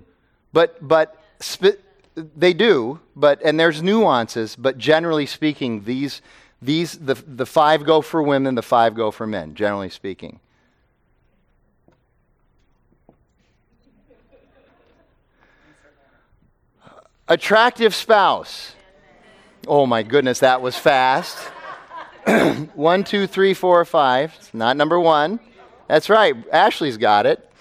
[0.53, 1.77] but but sp-
[2.15, 4.55] they do, but and there's nuances.
[4.55, 6.23] But generally speaking, these
[6.61, 10.39] these, the, the five go for women, the five go for men, generally speaking.
[17.27, 18.73] Attractive spouse.
[19.67, 21.37] Oh my goodness, that was fast.
[22.75, 24.33] one, two, three, four, five.
[24.37, 25.39] It's not number one.
[25.87, 26.35] That's right.
[26.51, 27.51] Ashley's got it.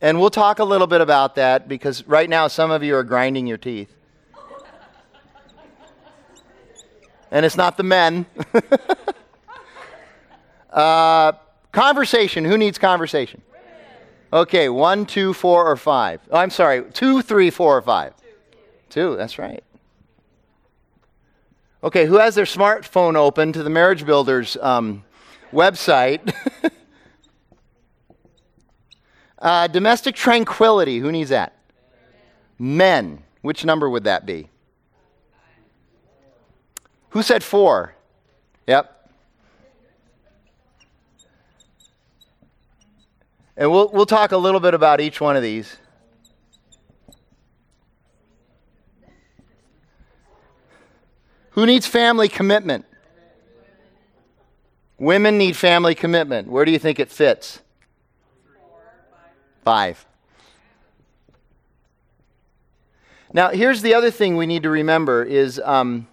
[0.00, 3.04] And we'll talk a little bit about that because right now some of you are
[3.04, 3.92] grinding your teeth.
[7.32, 8.26] And it's not the men.
[10.70, 11.32] uh,
[11.72, 12.44] conversation.
[12.44, 13.42] Who needs conversation?
[14.32, 16.20] Okay, one, two, four, or five.
[16.30, 18.14] Oh, I'm sorry, two, three, four, or five.
[18.88, 19.64] Two, that's right.
[21.82, 25.02] Okay, who has their smartphone open to the Marriage Builders um,
[25.52, 26.32] website?
[29.38, 30.98] uh, domestic tranquility.
[30.98, 31.56] Who needs that?
[32.58, 33.22] Men.
[33.40, 34.48] Which number would that be?
[37.12, 37.94] Who said four?
[38.66, 39.10] Yep.
[43.54, 45.76] And we'll, we'll talk a little bit about each one of these.
[51.50, 52.86] Who needs family commitment?
[54.96, 56.48] Women need family commitment.
[56.48, 57.60] Where do you think it fits?
[59.62, 60.06] Five.
[63.34, 66.06] Now, here's the other thing we need to remember is um,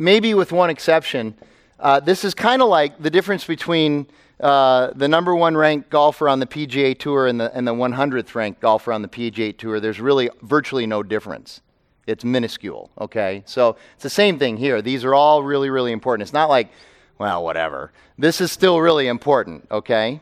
[0.00, 1.34] maybe with one exception,
[1.78, 4.06] uh, this is kind of like the difference between
[4.40, 8.34] uh, the number one ranked golfer on the PGA Tour and the, and the 100th
[8.34, 9.78] ranked golfer on the PGA Tour.
[9.78, 11.60] There's really virtually no difference.
[12.06, 13.42] It's minuscule, okay?
[13.46, 14.82] So it's the same thing here.
[14.82, 16.22] These are all really, really important.
[16.22, 16.70] It's not like,
[17.18, 17.92] well, whatever.
[18.18, 20.20] This is still really important, okay?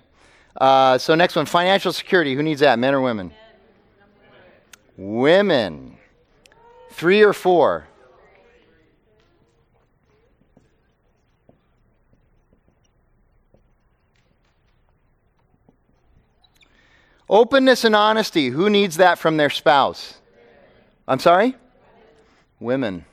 [0.61, 2.35] Uh, so next one, financial security.
[2.35, 3.33] Who needs that, men or women?
[4.97, 5.97] Women.
[6.91, 7.88] Three or four?
[17.31, 18.49] Openness and honesty.
[18.49, 20.15] Who needs that from their spouse?
[21.07, 21.57] I'm sorry?
[22.59, 23.05] Women.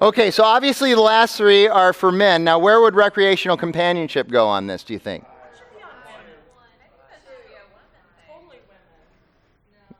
[0.00, 2.44] okay, so obviously the last three are for men.
[2.44, 5.24] Now, where would recreational companionship go on this, do you think?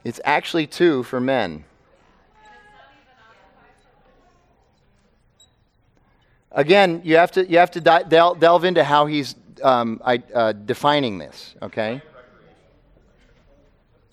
[0.05, 1.65] It's actually two for men.
[6.57, 10.53] Again, you have to, you have to delve, delve into how he's um, I, uh,
[10.53, 12.01] defining this, okay?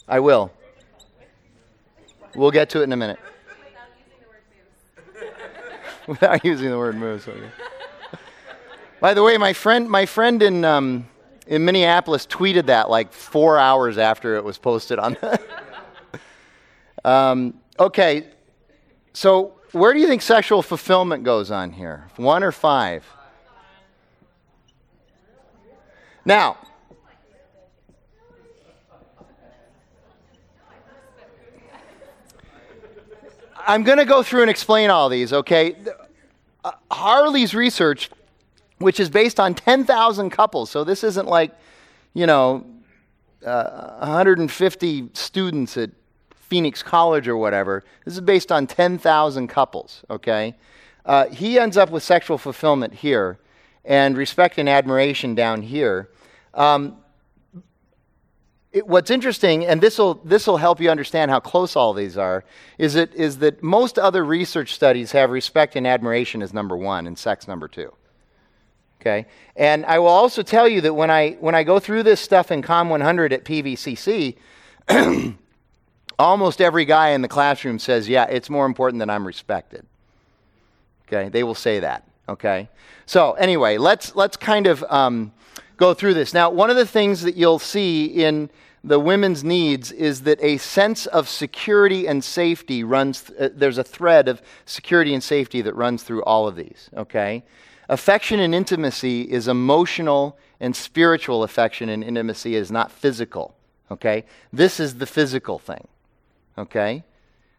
[0.10, 0.52] I will.
[2.36, 3.18] We'll get to it in a minute.
[6.08, 7.30] Without using the word moves.
[9.00, 11.08] By the way, my friend, my friend in, um,
[11.48, 15.16] in Minneapolis tweeted that like four hours after it was posted on.
[17.06, 18.28] um, okay,
[19.14, 22.08] so where do you think sexual fulfillment goes on here?
[22.16, 23.06] One or five?
[26.26, 26.58] Now,
[33.66, 35.76] I'm going to go through and explain all these, okay?
[36.64, 38.10] Uh, Harley's research,
[38.78, 41.52] which is based on 10,000 couples, so this isn't like,
[42.14, 42.66] you know,
[43.46, 45.90] uh, 150 students at
[46.54, 47.84] Phoenix College or whatever.
[48.06, 50.54] This is based on 10,000 couples, okay?
[51.04, 53.40] Uh, he ends up with sexual fulfillment here
[53.84, 56.12] and respect and admiration down here.
[56.54, 56.98] Um,
[58.72, 62.20] it, what's interesting, and this will this will help you understand how close all these
[62.20, 62.46] are,
[62.78, 67.08] is that is that most other research studies have respect and admiration as number one
[67.08, 67.92] and sex number two.
[69.02, 72.22] Okay, and I will also tell you that when I when I go through this
[72.22, 74.38] stuff in Com 100 at PVCC,
[76.20, 79.86] almost every guy in the classroom says, "Yeah, it's more important that I'm respected."
[81.08, 82.04] Okay, they will say that.
[82.30, 82.70] Okay,
[83.06, 85.34] so anyway, let's let's kind of um,
[85.78, 86.50] go through this now.
[86.50, 88.50] One of the things that you'll see in
[88.84, 93.78] the women's needs is that a sense of security and safety runs, th- uh, there's
[93.78, 97.44] a thread of security and safety that runs through all of these, okay?
[97.88, 103.56] Affection and intimacy is emotional and spiritual affection and intimacy is not physical,
[103.90, 104.26] okay?
[104.52, 105.88] This is the physical thing,
[106.58, 107.04] okay?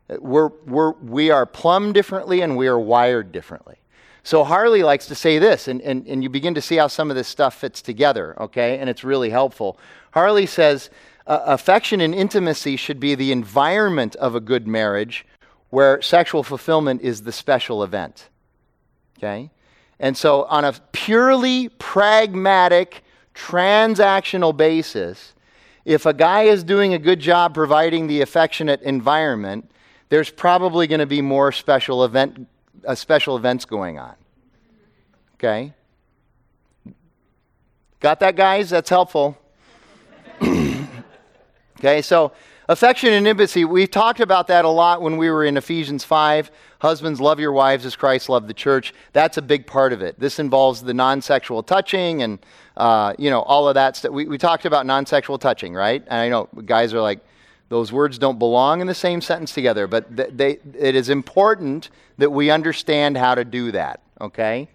[0.08, 3.76] We're, we're, we are plumbed differently and we are wired differently.
[4.22, 7.10] So Harley likes to say this, and, and, and you begin to see how some
[7.10, 8.78] of this stuff fits together, okay?
[8.78, 9.78] And it's really helpful.
[10.12, 10.88] Harley says
[11.26, 15.26] uh, affection and intimacy should be the environment of a good marriage
[15.68, 18.28] where sexual fulfillment is the special event.
[19.18, 19.50] Okay?
[19.98, 23.02] And so, on a purely pragmatic,
[23.34, 25.33] transactional basis,
[25.84, 29.70] if a guy is doing a good job providing the affectionate environment,
[30.08, 32.46] there's probably going to be more special event,
[32.86, 34.14] uh, special events going on.
[35.34, 35.74] Okay?
[38.00, 38.70] Got that, guys?
[38.70, 39.38] That's helpful.
[41.80, 42.32] Okay, so
[42.66, 46.50] affection and intimacy, we talked about that a lot when we were in Ephesians 5.
[46.78, 48.94] Husbands, love your wives as Christ loved the church.
[49.12, 50.18] That's a big part of it.
[50.18, 52.38] This involves the non sexual touching and,
[52.76, 54.12] uh, you know, all of that stuff.
[54.12, 56.02] We, we talked about non sexual touching, right?
[56.06, 57.20] And I know guys are like,
[57.68, 61.90] those words don't belong in the same sentence together, but th- they, it is important
[62.18, 64.68] that we understand how to do that, okay?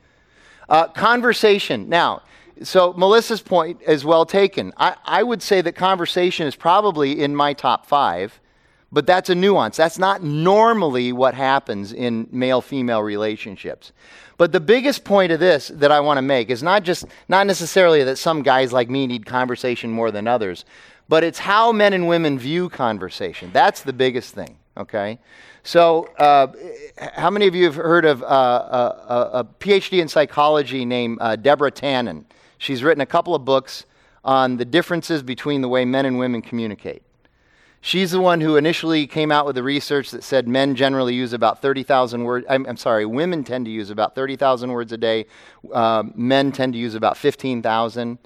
[0.67, 1.87] Uh, conversation.
[1.87, 2.23] Now,
[2.63, 4.73] so Melissa's point is well taken.
[4.75, 8.39] I, I would say that conversation is probably in my top five,
[8.91, 9.77] but that's a nuance.
[9.77, 13.93] That's not normally what happens in male female relationships.
[14.39, 17.45] But the biggest point of this that I want to make is not just, not
[17.45, 20.63] necessarily that some guys like me need conversation more than others,
[21.09, 23.49] but it's how men and women view conversation.
[23.51, 25.19] That's the biggest thing, okay?
[25.63, 26.47] So, uh,
[27.15, 31.17] how many of you have heard of uh, a, a, a, PhD in psychology named
[31.19, 32.23] uh, Deborah Tannen?
[32.59, 33.83] She's written a couple of books
[34.23, 37.03] on the differences between the way men and women communicate.
[37.81, 41.31] She's the one who initially came out with the research that said men generally use
[41.31, 42.45] about 30,000 words.
[42.49, 45.27] I'm, I'm, sorry, women tend to use about 30,000 words a day.
[45.71, 48.17] Uh, men tend to use about 15,000.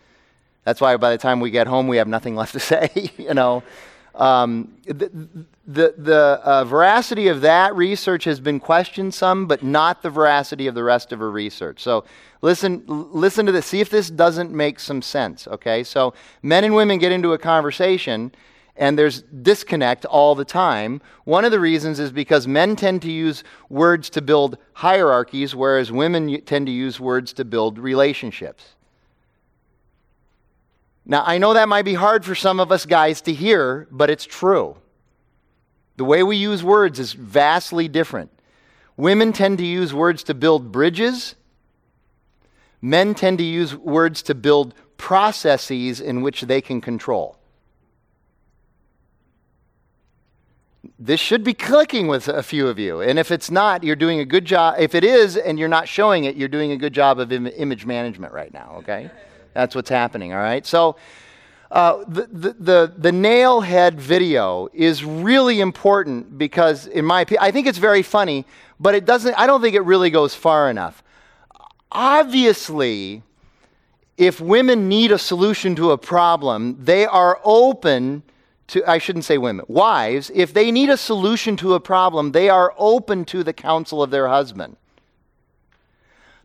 [0.63, 3.33] That's why by the time we get home, we have nothing left to say, you
[3.33, 3.63] know.
[4.15, 5.09] Um, the
[5.65, 10.67] the, the uh, veracity of that research has been questioned some, but not the veracity
[10.67, 11.81] of the rest of her research.
[11.81, 12.03] So
[12.41, 13.65] listen, listen to this.
[13.65, 15.83] See if this doesn't make some sense, okay?
[15.83, 18.33] So men and women get into a conversation
[18.75, 21.01] and there's disconnect all the time.
[21.25, 25.91] One of the reasons is because men tend to use words to build hierarchies, whereas
[25.91, 28.75] women tend to use words to build relationships.
[31.05, 34.09] Now, I know that might be hard for some of us guys to hear, but
[34.09, 34.77] it's true.
[35.97, 38.31] The way we use words is vastly different.
[38.97, 41.35] Women tend to use words to build bridges,
[42.81, 47.37] men tend to use words to build processes in which they can control.
[50.99, 53.01] This should be clicking with a few of you.
[53.01, 54.75] And if it's not, you're doing a good job.
[54.79, 57.47] If it is and you're not showing it, you're doing a good job of Im-
[57.47, 59.09] image management right now, okay?
[59.53, 60.65] That's what's happening, all right?
[60.65, 60.97] So,
[61.71, 67.51] uh, the, the, the, the nailhead video is really important because, in my opinion, I
[67.51, 68.45] think it's very funny,
[68.79, 71.01] but it doesn't, I don't think it really goes far enough.
[71.91, 73.23] Obviously,
[74.17, 78.21] if women need a solution to a problem, they are open
[78.67, 82.49] to, I shouldn't say women, wives, if they need a solution to a problem, they
[82.49, 84.77] are open to the counsel of their husband.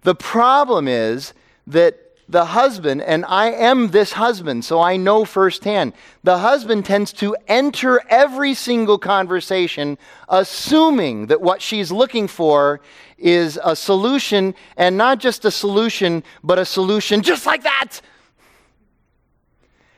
[0.03, 1.33] The problem is
[1.67, 7.13] that the husband, and I am this husband, so I know firsthand, the husband tends
[7.15, 9.97] to enter every single conversation
[10.29, 12.81] assuming that what she's looking for
[13.17, 18.01] is a solution, and not just a solution, but a solution just like that.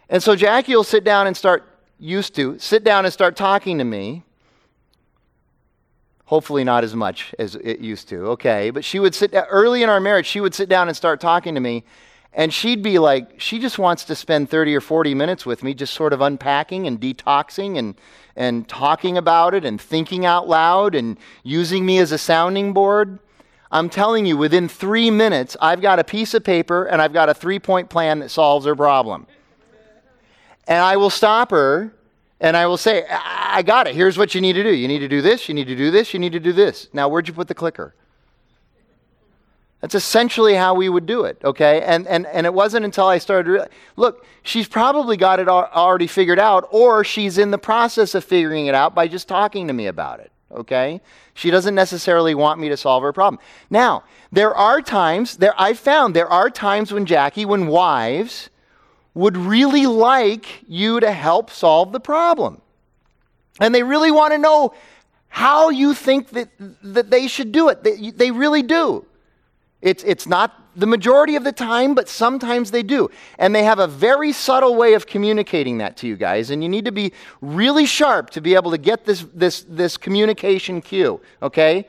[0.08, 1.69] And so Jackie will sit down and start,
[2.00, 4.24] used to, sit down and start talking to me.
[6.24, 8.70] Hopefully, not as much as it used to, okay?
[8.70, 11.54] But she would sit, early in our marriage, she would sit down and start talking
[11.54, 11.84] to me.
[12.32, 15.74] And she'd be like, she just wants to spend 30 or 40 minutes with me,
[15.74, 17.96] just sort of unpacking and detoxing and,
[18.36, 23.18] and talking about it and thinking out loud and using me as a sounding board.
[23.72, 27.28] I'm telling you, within three minutes, I've got a piece of paper and I've got
[27.28, 29.26] a three point plan that solves her problem.
[30.70, 31.92] And I will stop her
[32.40, 33.94] and I will say, I got it.
[33.94, 34.70] Here's what you need to do.
[34.70, 36.88] You need to do this, you need to do this, you need to do this.
[36.92, 37.94] Now, where'd you put the clicker?
[39.80, 41.82] That's essentially how we would do it, okay?
[41.82, 43.66] And, and, and it wasn't until I started, re-
[43.96, 48.22] look, she's probably got it al- already figured out, or she's in the process of
[48.22, 51.00] figuring it out by just talking to me about it, okay?
[51.34, 53.40] She doesn't necessarily want me to solve her problem.
[53.70, 58.50] Now, there are times, there, I've found there are times when Jackie, when wives
[59.20, 62.58] would really like you to help solve the problem.
[63.60, 64.72] And they really want to know
[65.28, 66.48] how you think that,
[66.82, 67.84] that they should do it.
[67.84, 69.04] They, they really do.
[69.82, 73.10] It's, it's not the majority of the time, but sometimes they do.
[73.38, 76.48] And they have a very subtle way of communicating that to you guys.
[76.48, 77.12] And you need to be
[77.42, 81.86] really sharp to be able to get this, this, this communication cue, okay?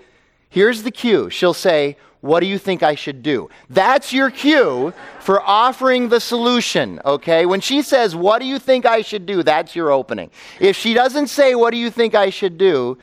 [0.49, 1.29] Here's the cue.
[1.29, 3.49] She'll say, What do you think I should do?
[3.69, 7.45] That's your cue for offering the solution, okay?
[7.45, 9.43] When she says, What do you think I should do?
[9.43, 10.29] That's your opening.
[10.59, 12.97] If she doesn't say, What do you think I should do?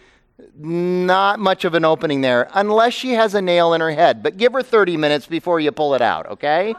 [0.61, 4.23] not much of an opening there unless she has a nail in her head.
[4.23, 6.75] But give her 30 minutes before you pull it out, okay?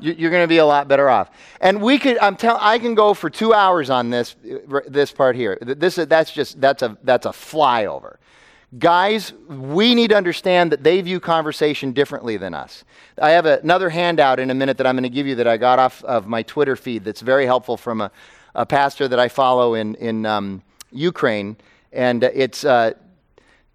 [0.00, 1.30] You're going to be a lot better off.
[1.60, 5.12] And we could, I'm telling, I can go for two hours on this, uh, this
[5.12, 5.58] part here.
[5.60, 8.16] This, that's just, that's a, that's a flyover.
[8.78, 12.84] Guys, we need to understand that they view conversation differently than us.
[13.20, 15.46] I have a, another handout in a minute that I'm going to give you that
[15.46, 18.10] I got off of my Twitter feed that's very helpful from a,
[18.54, 21.56] a pastor that I follow in, in um, Ukraine
[21.94, 22.92] and it's uh,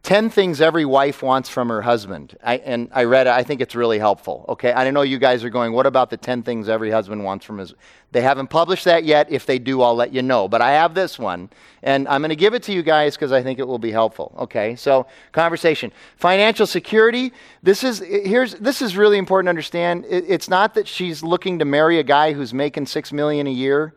[0.03, 2.37] 10 things every wife wants from her husband.
[2.41, 3.31] I, and I read it.
[3.31, 4.45] I think it's really helpful.
[4.47, 4.71] Okay.
[4.71, 7.57] I know you guys are going, what about the 10 things every husband wants from
[7.57, 7.73] his.
[8.11, 9.29] They haven't published that yet.
[9.29, 10.47] If they do, I'll let you know.
[10.47, 11.49] But I have this one.
[11.83, 13.91] And I'm going to give it to you guys because I think it will be
[13.91, 14.33] helpful.
[14.39, 14.75] Okay.
[14.77, 15.91] So, conversation.
[16.15, 17.33] Financial security.
[17.61, 20.05] This is, here's, this is really important to understand.
[20.09, 23.51] It, it's not that she's looking to marry a guy who's making 6 million a
[23.51, 23.93] year.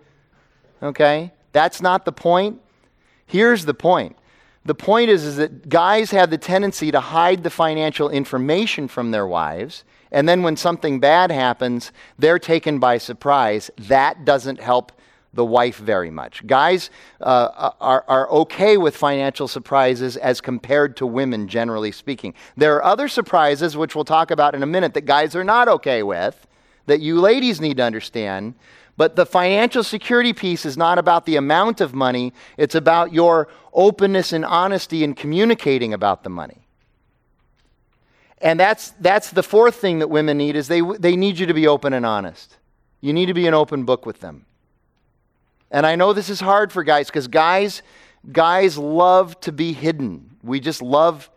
[0.82, 1.32] Okay.
[1.52, 2.60] That's not the point.
[3.24, 4.16] Here's the point.
[4.64, 9.10] The point is, is that guys have the tendency to hide the financial information from
[9.10, 13.70] their wives, and then when something bad happens, they're taken by surprise.
[13.76, 14.92] That doesn't help
[15.34, 16.46] the wife very much.
[16.46, 16.90] Guys
[17.20, 22.34] uh, are, are okay with financial surprises as compared to women, generally speaking.
[22.56, 25.68] There are other surprises, which we'll talk about in a minute, that guys are not
[25.68, 26.46] okay with,
[26.86, 28.54] that you ladies need to understand.
[28.96, 33.48] But the financial security piece is not about the amount of money, it's about your
[33.72, 36.66] openness and honesty in communicating about the money.
[38.38, 41.54] And that's, that's the fourth thing that women need is they, they need you to
[41.54, 42.58] be open and honest.
[43.00, 44.46] You need to be an open book with them.
[45.70, 47.82] And I know this is hard for guys because guys,
[48.30, 50.36] guys love to be hidden.
[50.42, 51.30] We just love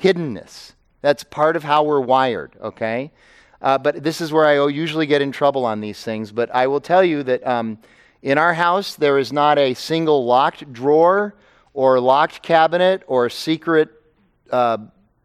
[0.00, 0.72] hiddenness.
[1.02, 3.10] That's part of how we're wired, okay?
[3.62, 6.32] Uh, but this is where I usually get in trouble on these things.
[6.32, 7.78] But I will tell you that um,
[8.22, 11.34] in our house, there is not a single locked drawer
[11.74, 13.90] or locked cabinet or secret
[14.50, 14.78] uh,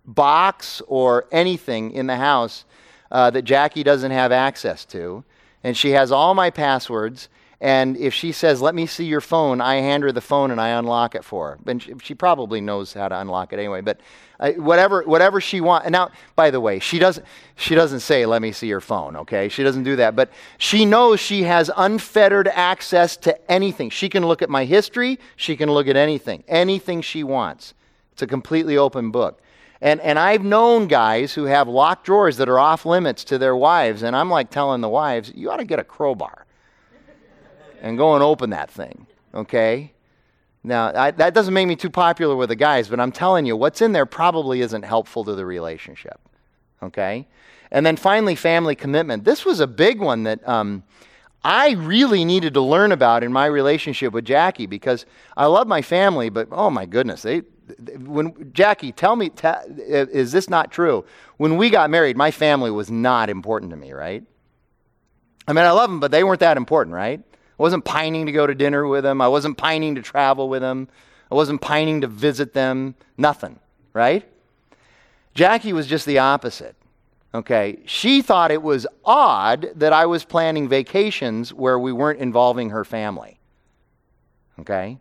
[0.05, 2.65] box or anything in the house
[3.11, 5.23] uh, that Jackie doesn't have access to.
[5.63, 7.29] And she has all my passwords.
[7.61, 10.59] And if she says, let me see your phone, I hand her the phone and
[10.59, 11.59] I unlock it for her.
[11.65, 13.81] And she, she probably knows how to unlock it anyway.
[13.81, 14.01] But
[14.39, 15.89] uh, whatever, whatever she wants.
[15.89, 17.25] Now, by the way, she doesn't,
[17.55, 19.47] she doesn't say, let me see your phone, okay?
[19.47, 20.15] She doesn't do that.
[20.15, 23.89] But she knows she has unfettered access to anything.
[23.89, 25.17] She can look at my history.
[25.37, 27.73] She can look at anything, anything she wants.
[28.11, 29.41] It's a completely open book.
[29.81, 33.55] And, and I've known guys who have locked drawers that are off limits to their
[33.55, 34.03] wives.
[34.03, 36.45] And I'm like telling the wives, you ought to get a crowbar
[37.81, 39.93] and go and open that thing, okay?
[40.63, 43.55] Now, I, that doesn't make me too popular with the guys, but I'm telling you,
[43.55, 46.19] what's in there probably isn't helpful to the relationship,
[46.81, 47.27] okay?
[47.71, 49.23] And then finally, family commitment.
[49.23, 50.83] This was a big one that um,
[51.43, 55.05] I really needed to learn about in my relationship with Jackie because
[55.37, 57.43] I love my family, but oh my goodness, they,
[57.97, 61.05] when Jackie, tell me, ta, is this not true?
[61.37, 64.23] When we got married, my family was not important to me, right?
[65.47, 67.21] I mean, I love them, but they weren't that important, right?
[67.57, 69.21] I wasn't pining to go to dinner with them.
[69.21, 70.89] I wasn't pining to travel with them.
[71.31, 72.95] I wasn't pining to visit them.
[73.17, 73.59] Nothing,
[73.93, 74.27] right?
[75.33, 76.75] Jackie was just the opposite.
[77.33, 82.69] Okay, she thought it was odd that I was planning vacations where we weren't involving
[82.69, 83.39] her family.
[84.59, 84.97] Okay?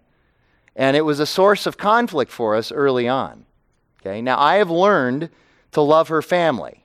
[0.75, 3.47] And it was a source of conflict for us early on.
[4.01, 5.31] Okay, now I have learned
[5.73, 6.85] to love her family.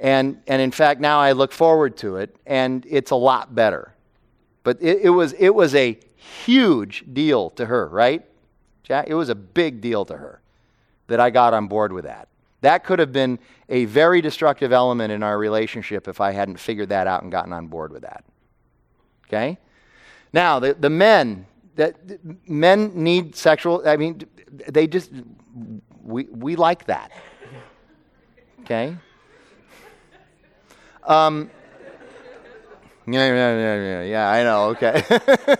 [0.00, 3.93] And, and in fact, now I look forward to it, and it's a lot better.
[4.64, 8.24] But it, it, was, it was a huge deal to her, right?
[8.82, 9.06] Jack?
[9.08, 10.40] It was a big deal to her
[11.06, 12.28] that I got on board with that.
[12.62, 13.38] That could have been
[13.68, 17.52] a very destructive element in our relationship if I hadn't figured that out and gotten
[17.52, 18.24] on board with that.
[19.26, 19.58] Okay?
[20.32, 21.46] Now, the, the men,
[21.76, 21.96] that
[22.48, 24.22] men need sexual, I mean,
[24.68, 25.10] they just,
[26.02, 27.12] we, we like that.
[28.62, 28.96] Okay?
[31.02, 31.50] Um,
[33.06, 35.02] yeah, yeah, yeah, yeah, yeah, I know, okay.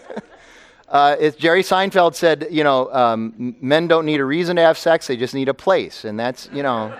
[0.88, 4.78] uh, it's Jerry Seinfeld said, you know, um, men don't need a reason to have
[4.78, 6.05] sex, they just need a place.
[6.05, 6.97] And that's, you know.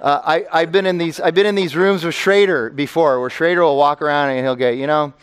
[0.00, 3.30] Uh, I, I've, been in these, I've been in these rooms with Schrader before, where
[3.30, 5.14] Schrader will walk around and he'll get, you know,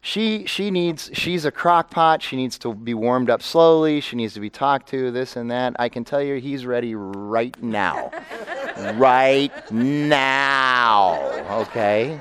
[0.00, 2.22] she, she needs, she's a crock pot.
[2.22, 4.00] She needs to be warmed up slowly.
[4.00, 5.76] She needs to be talked to, this and that.
[5.78, 8.10] I can tell you he's ready right now.
[8.94, 11.20] right now.
[11.60, 12.20] Okay?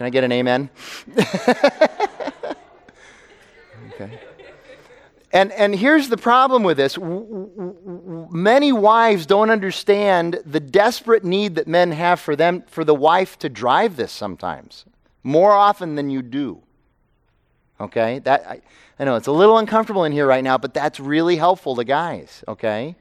[0.00, 0.70] Can I get an amen?
[3.92, 4.18] okay.
[5.30, 6.96] And, and here's the problem with this.
[6.98, 13.38] Many wives don't understand the desperate need that men have for them for the wife
[13.40, 14.86] to drive this sometimes
[15.22, 16.62] more often than you do.
[17.78, 18.20] Okay?
[18.20, 18.62] That I,
[18.98, 21.84] I know it's a little uncomfortable in here right now but that's really helpful to
[21.84, 22.96] guys okay?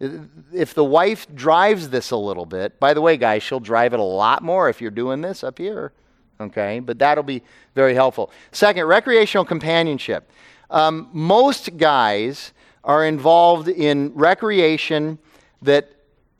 [0.00, 4.00] If the wife drives this a little bit by the way guys she'll drive it
[4.00, 5.92] a lot more if you're doing this up here
[6.40, 7.42] okay but that'll be
[7.74, 10.30] very helpful second recreational companionship
[10.70, 12.52] um, most guys
[12.84, 15.18] are involved in recreation
[15.62, 15.90] that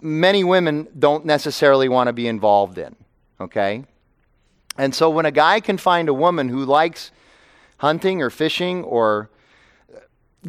[0.00, 2.94] many women don't necessarily want to be involved in.
[3.40, 3.84] Okay?
[4.76, 7.10] And so when a guy can find a woman who likes
[7.78, 9.30] hunting or fishing or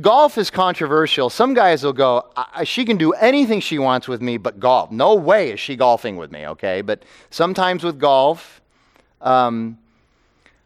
[0.01, 1.29] golf is controversial.
[1.29, 2.31] Some guys will go,
[2.63, 4.91] she can do anything she wants with me but golf.
[4.91, 6.81] No way is she golfing with me, okay?
[6.81, 8.61] But sometimes with golf,
[9.21, 9.77] um,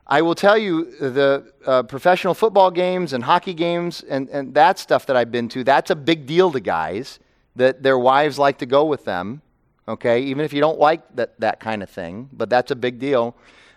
[0.05, 4.77] I will tell you the uh, professional football games and hockey games and, and that
[4.77, 7.19] stuff that I've been to, that's a big deal to guys
[7.55, 9.41] that their wives like to go with them,
[9.87, 10.21] okay?
[10.21, 13.35] Even if you don't like that, that kind of thing, but that's a big deal.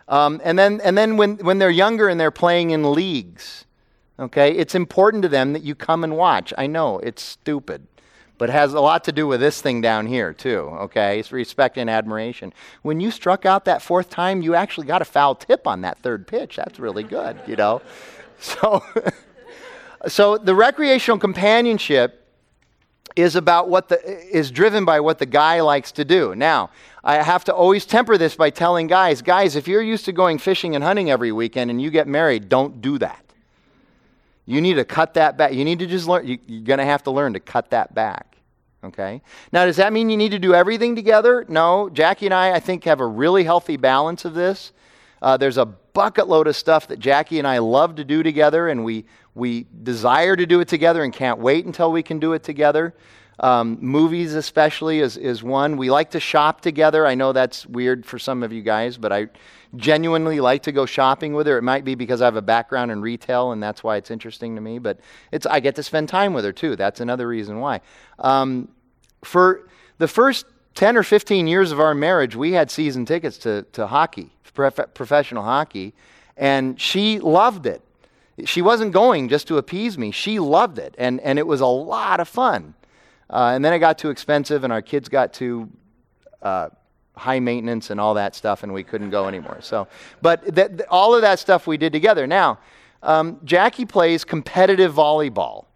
[0.09, 3.65] Um, and then, and then when, when they're younger and they're playing in leagues,
[4.19, 6.53] okay, it's important to them that you come and watch.
[6.59, 7.87] I know, it's stupid
[8.39, 11.19] but it has a lot to do with this thing down here, too, okay?
[11.19, 12.53] It's respect and admiration.
[12.83, 15.99] When you struck out that fourth time, you actually got a foul tip on that
[15.99, 16.57] third pitch.
[16.57, 17.83] That's really good, you know?
[18.39, 18.85] So,
[20.09, 22.27] so the recreational companionship
[23.17, 26.35] is about what the is driven by what the guy likes to do.
[26.35, 26.71] Now,
[27.03, 30.39] I have to always temper this by telling guys, guys, if you're used to going
[30.39, 33.26] fishing and hunting every weekend and you get married, don't do that.
[34.47, 35.53] You need to cut that back.
[35.53, 36.27] You need to just learn.
[36.27, 38.37] You, are going to have to learn to cut that back.
[38.85, 39.21] Okay?
[39.53, 41.45] Now, does that mean you need to do everything together?
[41.49, 41.91] No.
[41.91, 44.73] Jackie and I, I think, have a really healthy balance of this.
[45.21, 48.69] Uh, there's a bucket load of stuff that Jackie and I love to do together,
[48.69, 52.33] and we, we desire to do it together and can't wait until we can do
[52.35, 52.95] it together.
[53.39, 55.77] Um, movies, especially, is, is one.
[55.77, 57.07] We like to shop together.
[57.07, 59.29] I know that's weird for some of you guys, but I
[59.77, 61.59] genuinely like to go shopping with her.
[61.59, 64.55] It might be because I have a background in retail and that's why it's interesting
[64.55, 64.99] to me, but
[65.33, 66.77] it's, I get to spend time with her too.
[66.77, 67.81] That's another reason why.
[68.19, 68.69] Um,
[69.23, 69.69] for
[69.99, 73.87] the first 10 or 15 years of our marriage, we had season tickets to, to
[73.87, 75.95] hockey, prof- professional hockey,
[76.37, 77.83] and she loved it.
[78.45, 80.11] She wasn't going just to appease me.
[80.11, 82.75] She loved it, and, and it was a lot of fun.
[83.29, 85.69] Uh, and then it got too expensive, and our kids got too
[86.43, 86.69] uh,
[87.17, 89.59] high maintenance and all that stuff, and we couldn't go anymore.
[89.61, 89.89] So,
[90.23, 92.27] but th- th- all of that stuff we did together.
[92.27, 92.59] Now,
[93.03, 95.67] um, Jackie plays competitive volleyball.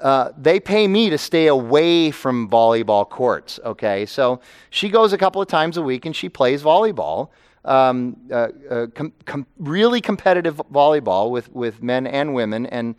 [0.00, 3.58] Uh, they pay me to stay away from volleyball courts.
[3.64, 4.40] Okay, so
[4.70, 7.30] she goes a couple of times a week and she plays volleyball.
[7.64, 12.94] Um, uh, uh, com- com- really competitive volleyball with, with men and women, and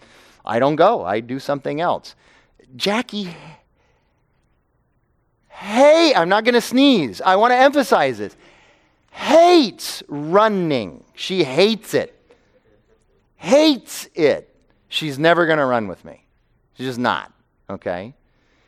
[0.46, 1.04] I don't go.
[1.06, 2.16] I do something else.
[2.76, 3.36] Jackie
[5.60, 7.20] Hey, I'm not going to sneeze.
[7.20, 8.38] I want to emphasize this.
[9.12, 11.04] Hates running.
[11.16, 12.16] She hates it.
[13.36, 14.56] Hates it.
[14.88, 16.26] She's never going to run with me.
[16.76, 17.34] She's just not,
[17.70, 18.14] okay?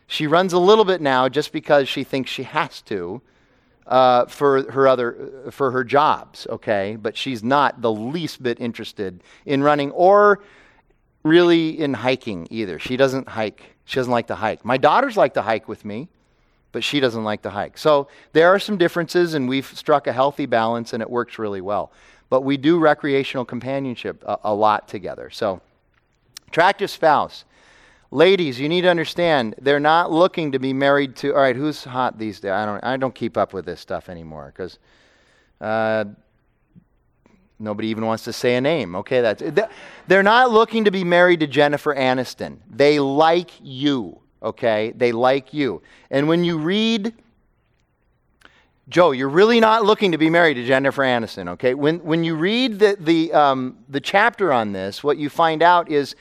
[0.07, 3.21] She runs a little bit now just because she thinks she has to
[3.87, 6.97] uh, for her other for her jobs, okay?
[7.01, 10.41] But she's not the least bit interested in running or
[11.23, 12.79] really in hiking either.
[12.79, 13.75] She doesn't hike.
[13.85, 14.63] She doesn't like to hike.
[14.65, 16.07] My daughters like to hike with me.
[16.71, 17.77] but she doesn't like to hike.
[17.77, 21.61] So there are some differences, and we've struck a healthy balance, and it works really
[21.61, 21.91] well.
[22.29, 25.29] But we do recreational companionship a, a lot together.
[25.29, 25.61] So,
[26.47, 27.43] attractive spouse.
[28.09, 31.33] Ladies, you need to understand they're not looking to be married to.
[31.33, 32.51] All right, who's hot these days?
[32.51, 32.83] I don't.
[32.83, 34.79] I don't keep up with this stuff anymore because
[35.61, 36.05] uh,
[37.61, 38.95] nobody even wants to say a name.
[38.95, 39.43] Okay, that's.
[40.07, 42.57] They're not looking to be married to Jennifer Aniston.
[42.69, 44.93] They like you okay?
[44.95, 45.81] They like you.
[46.09, 47.13] And when you read,
[48.89, 51.73] Joe, you're really not looking to be married to Jennifer Aniston, okay?
[51.73, 55.89] When, when you read the, the, um, the chapter on this, what you find out
[55.89, 56.15] is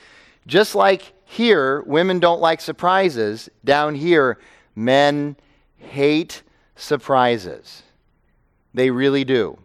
[0.47, 4.37] just like here, women don't like surprises, down here,
[4.75, 5.35] men
[5.77, 6.43] hate
[6.75, 7.83] surprises.
[8.73, 9.57] They really do,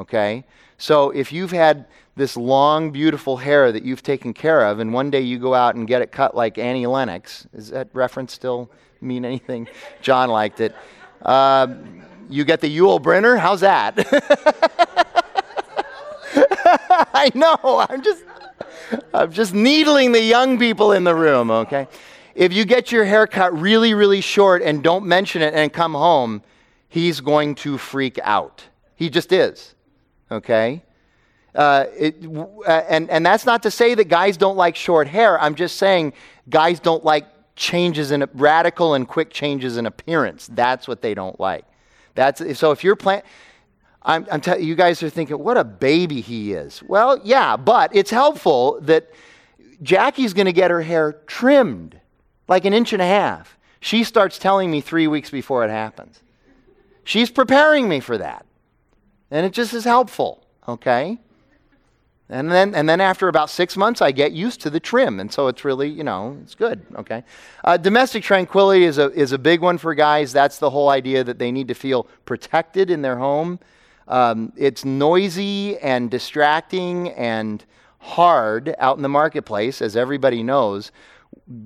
[0.00, 0.44] okay?
[0.78, 1.86] So if you've had
[2.16, 5.74] this long, beautiful hair that you've taken care of, and one day you go out
[5.74, 8.70] and get it cut like Annie Lennox, is that reference still
[9.00, 9.68] mean anything?
[10.02, 10.74] John liked it.
[11.22, 11.68] Uh,
[12.28, 13.38] you get the Yul Brynner?
[13.38, 13.94] How's that?
[17.12, 17.86] I know.
[17.88, 18.24] I'm just,
[19.12, 21.50] I'm just needling the young people in the room.
[21.50, 21.88] Okay.
[22.34, 25.92] If you get your hair cut really, really short and don't mention it and come
[25.92, 26.42] home,
[26.88, 28.64] he's going to freak out.
[28.94, 29.74] He just is.
[30.30, 30.82] Okay.
[31.54, 35.40] Uh, it, uh, and, and that's not to say that guys don't like short hair.
[35.40, 36.12] I'm just saying
[36.48, 37.26] guys don't like
[37.56, 40.48] changes in radical and quick changes in appearance.
[40.52, 41.64] That's what they don't like.
[42.14, 43.22] That's so if you're playing.
[44.02, 46.82] I'm, I'm telling you guys are thinking, what a baby he is.
[46.82, 49.10] Well, yeah, but it's helpful that
[49.82, 52.00] Jackie's going to get her hair trimmed
[52.48, 53.58] like an inch and a half.
[53.80, 56.20] She starts telling me three weeks before it happens.
[57.04, 58.46] She's preparing me for that.
[59.30, 61.18] And it just is helpful, okay?
[62.28, 65.18] And then, and then after about six months, I get used to the trim.
[65.18, 66.80] And so it's really, you know, it's good.
[66.94, 67.24] Okay.
[67.64, 70.32] Uh, domestic tranquility is a, is a big one for guys.
[70.32, 73.58] That's the whole idea that they need to feel protected in their home.
[74.06, 77.64] Um, it's noisy and distracting and
[77.98, 80.92] hard out in the marketplace, as everybody knows.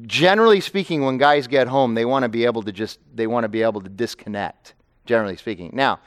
[0.03, 3.45] Generally speaking, when guys get home, they want to be able to just, they want
[3.45, 5.71] to be able to disconnect, generally speaking.
[5.75, 6.01] Now,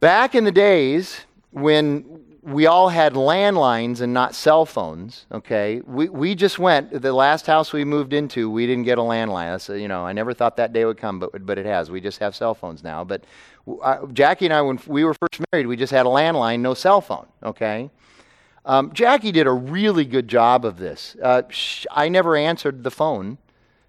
[0.00, 1.20] back in the days
[1.50, 5.82] when we all had landlines and not cell phones, okay?
[5.84, 9.80] We, we just went, the last house we moved into, we didn't get a landline.
[9.80, 11.90] You know, I never thought that day would come, but, but it has.
[11.90, 13.04] We just have cell phones now.
[13.04, 13.24] But
[13.84, 16.72] I, Jackie and I, when we were first married, we just had a landline, no
[16.72, 17.90] cell phone, okay?
[18.64, 21.16] Um, Jackie did a really good job of this.
[21.22, 23.38] Uh, sh- I never answered the phone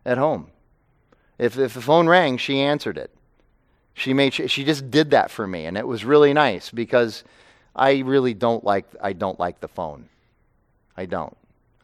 [0.05, 0.47] at home.
[1.37, 3.11] If, if the phone rang, she answered it.
[3.99, 7.23] She, made, she just did that for me, and it was really nice because–
[7.75, 10.09] I really don't like I don't like the phone.
[10.97, 11.35] I don't.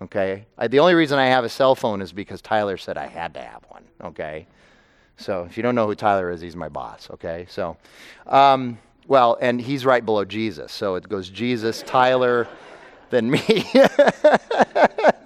[0.02, 0.46] Okay?
[0.58, 3.34] I, the only reason I have a cell phone is because Tyler said I had
[3.36, 3.84] to have one.
[4.04, 4.46] Okay?
[5.18, 7.10] So if you don't know who Tyler is, he's my boss.
[7.12, 7.46] Okay?
[7.50, 7.78] So,
[8.28, 10.74] um, well, and he's right below Jesus.
[10.74, 12.50] So it goes Jesus, Tyler,
[13.10, 13.66] then me.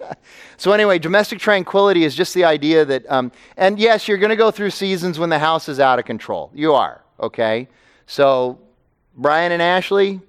[0.58, 4.36] so anyway, domestic tranquility is just the idea that, um, and yes, you're going to
[4.36, 6.52] go through seasons when the house is out of control.
[6.54, 7.02] You are.
[7.20, 7.68] Okay?
[8.08, 8.60] So
[9.16, 10.22] Brian and Ashley,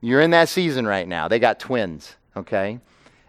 [0.00, 1.28] you're in that season right now.
[1.28, 2.78] They got twins, okay?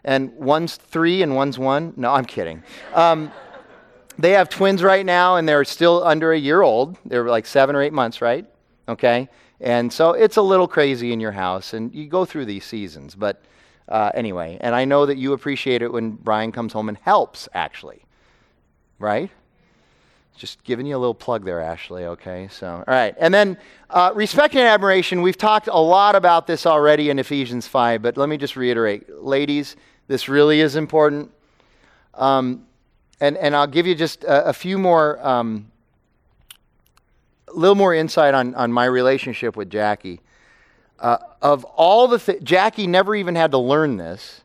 [0.04, 1.94] And one's three and one's one.
[1.96, 2.64] No, I'm kidding.
[2.94, 3.32] Um,
[4.18, 6.98] they have twins right now, and they're still under a year old.
[7.06, 8.46] They're like seven or eight months, right?
[8.88, 9.30] Okay?
[9.60, 13.16] And so it's a little crazy in your house, and you go through these seasons.
[13.16, 13.42] But
[13.88, 17.48] uh, anyway, and I know that you appreciate it when Brian comes home and helps,
[17.54, 18.02] actually.
[18.98, 19.30] Right?
[20.38, 22.50] Just giving you a little plug there, Ashley, okay?
[22.52, 23.16] So, all right.
[23.18, 23.58] And then
[23.90, 28.18] uh, respect and admiration, we've talked a lot about this already in Ephesians 5, but
[28.18, 29.10] let me just reiterate.
[29.10, 29.78] Ladies,
[30.08, 31.32] this really is important.
[32.16, 32.66] Um,
[33.22, 35.72] and, and I'll give you just a, a few more, um,
[37.48, 40.20] a little more insight on, on my relationship with Jackie.
[41.00, 44.42] Uh, of all the things, Jackie never even had to learn this.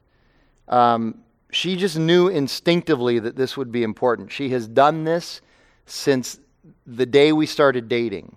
[0.68, 1.22] Um,
[1.53, 4.32] she just knew instinctively that this would be important.
[4.32, 5.40] She has done this
[5.86, 6.38] since
[6.86, 8.36] the day we started dating.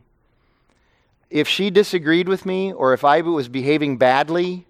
[1.29, 4.67] If she disagreed with me or if I was behaving badly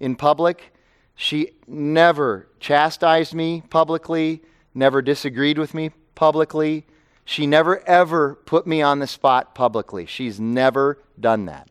[0.00, 0.72] in public,
[1.14, 4.42] she never chastised me publicly,
[4.74, 6.86] never disagreed with me publicly.
[7.24, 10.06] She never ever put me on the spot publicly.
[10.06, 11.68] She's never done that.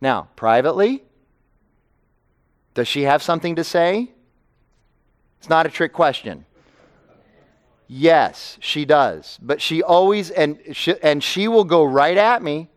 [0.00, 1.02] Now, privately,
[2.74, 4.10] does she have something to say?
[5.38, 6.44] It's not a trick question.
[7.88, 9.38] Yes, she does.
[9.40, 12.68] But she always, and she, and she will go right at me.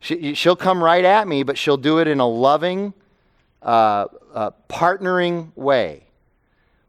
[0.00, 2.94] She, she'll come right at me, but she'll do it in a loving,
[3.60, 6.06] uh, uh, partnering way.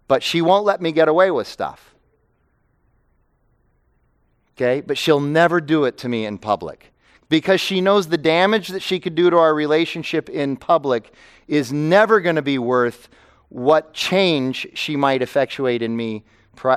[0.08, 1.93] But she won't let me get away with stuff.
[4.56, 4.82] Okay?
[4.82, 6.93] But she'll never do it to me in public
[7.34, 11.11] because she knows the damage that she could do to our relationship in public
[11.47, 13.09] is never going to be worth
[13.49, 16.23] what change she might effectuate in me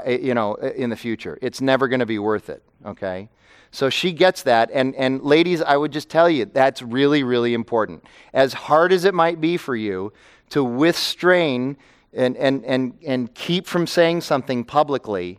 [0.06, 1.38] you know in the future.
[1.42, 3.28] It's never going to be worth it okay?
[3.70, 7.52] So she gets that and and ladies i would just tell you that's really really
[7.52, 8.02] important.
[8.32, 10.10] As hard as it might be for you
[10.48, 11.76] to withstrain
[12.14, 15.38] and and and, and keep from saying something publicly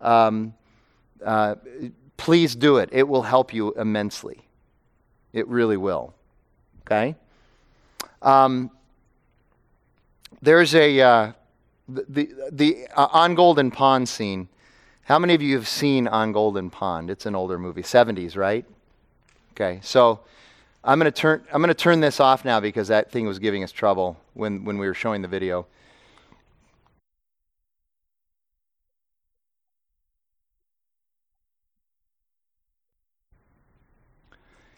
[0.00, 0.54] um,
[1.22, 1.56] uh,
[2.16, 2.88] please do it.
[2.92, 4.44] It will help you immensely
[5.34, 6.14] it really will.
[6.86, 7.16] Okay?
[8.22, 8.70] Um,
[10.40, 11.32] there's a, uh,
[11.88, 14.48] the, the, the uh, On Golden Pond scene.
[15.02, 17.10] How many of you have seen On Golden Pond?
[17.10, 18.64] It's an older movie, 70s, right?
[19.52, 20.20] Okay, so
[20.82, 23.38] I'm going to turn I'm going to turn this off now because that thing was
[23.38, 25.66] giving us trouble when, when we were showing the video.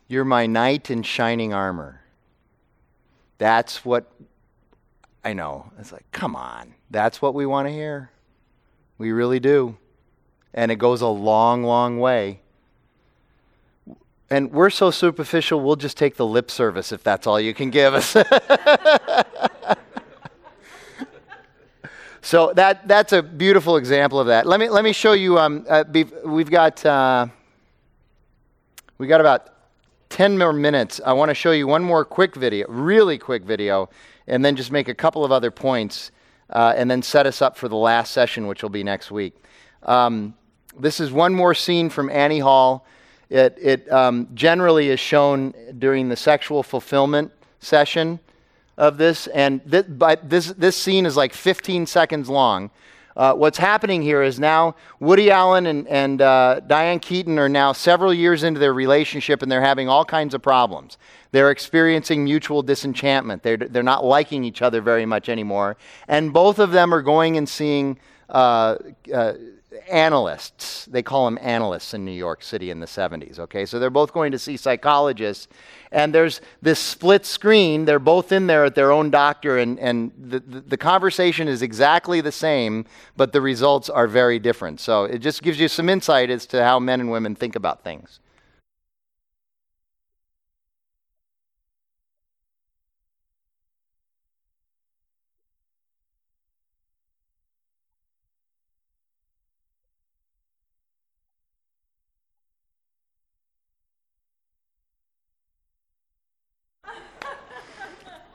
[0.09, 2.01] You're my knight in shining armor.
[3.39, 4.11] That's what
[5.25, 5.73] I know.
[5.79, 6.75] It's like, come on.
[6.91, 8.11] That's what we want to hear.
[8.99, 9.77] We really do.
[10.55, 12.41] And it goes a long, long way.
[14.31, 17.71] And we're so superficial, we'll just take the lip service if that's all you can
[17.71, 18.07] give us.
[22.23, 24.47] so that, that's a beautiful example of that.
[24.47, 25.39] Let me, let me show you.
[25.39, 25.85] Um, uh,
[26.25, 27.27] we've got, uh,
[28.99, 29.56] we got about
[30.09, 33.91] 10 more minutes, I want to show you one more quick video, really quick video,
[34.27, 36.11] and then just make a couple of other points,
[36.51, 39.35] uh, and then set us up for the last session, which will be next week.
[39.83, 40.35] Um,
[40.79, 42.87] this is one more scene from Annie Hall.
[43.31, 48.21] It, it um, generally is shown during the sexual fulfillment session
[48.77, 49.87] of this, and th-
[50.23, 52.71] this, this scene is like 15 seconds long.
[53.17, 57.73] Uh, what's happening here is now Woody Allen and, and uh, Diane Keaton are now
[57.73, 60.99] several years into their relationship and they're having all kinds of problems.
[61.33, 63.43] They're experiencing mutual disenchantment.
[63.43, 65.79] They're, they're not liking each other very much anymore.
[66.09, 67.99] And both of them are going and seeing
[68.29, 68.77] uh,
[69.14, 69.33] uh
[69.91, 70.87] analysts.
[70.87, 73.66] They call them analysts in New York City in the 70s, okay?
[73.66, 75.49] So they're both going to see psychologists.
[75.93, 77.85] And there's this split screen.
[77.85, 81.62] They're both in there at their own doctor, and, and the, the, the conversation is
[81.62, 82.85] exactly the same,
[83.16, 84.81] but the results are very different.
[84.81, 87.85] So it just gives you some insight as to how men and women think about
[87.85, 88.20] things.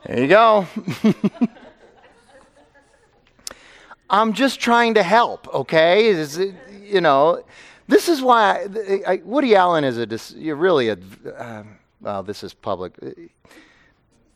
[0.06, 0.66] There you go.
[4.10, 6.08] I'm just trying to help, okay?
[6.10, 7.42] It, you know,
[7.88, 10.06] this is why I, I, Woody Allen is a
[10.54, 10.98] really a
[11.36, 11.62] uh,
[12.00, 12.94] well, this is public.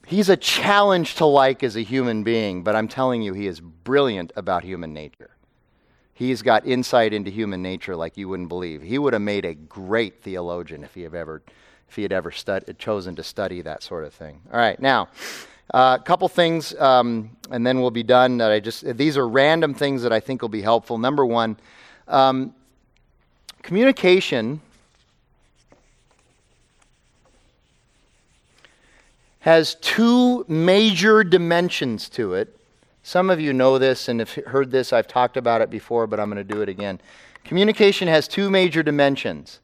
[0.06, 3.60] He's a challenge to like as a human being, but I'm telling you, he is
[3.60, 5.30] brilliant about human nature.
[6.14, 8.82] He's got insight into human nature like you wouldn't believe.
[8.82, 11.42] He would have made a great theologian if he had ever,
[11.88, 14.40] if he had ever stud- chosen to study that sort of thing.
[14.52, 15.08] All right, now.
[15.70, 18.38] A uh, couple things, um, and then we'll be done.
[18.38, 20.96] That I just these are random things that I think will be helpful.
[20.96, 21.56] Number one,
[22.06, 22.54] um,
[23.62, 24.60] communication
[29.40, 32.56] has two major dimensions to it.
[33.02, 34.92] Some of you know this and have heard this.
[34.92, 37.00] I've talked about it before, but I'm going to do it again.
[37.44, 39.60] Communication has two major dimensions.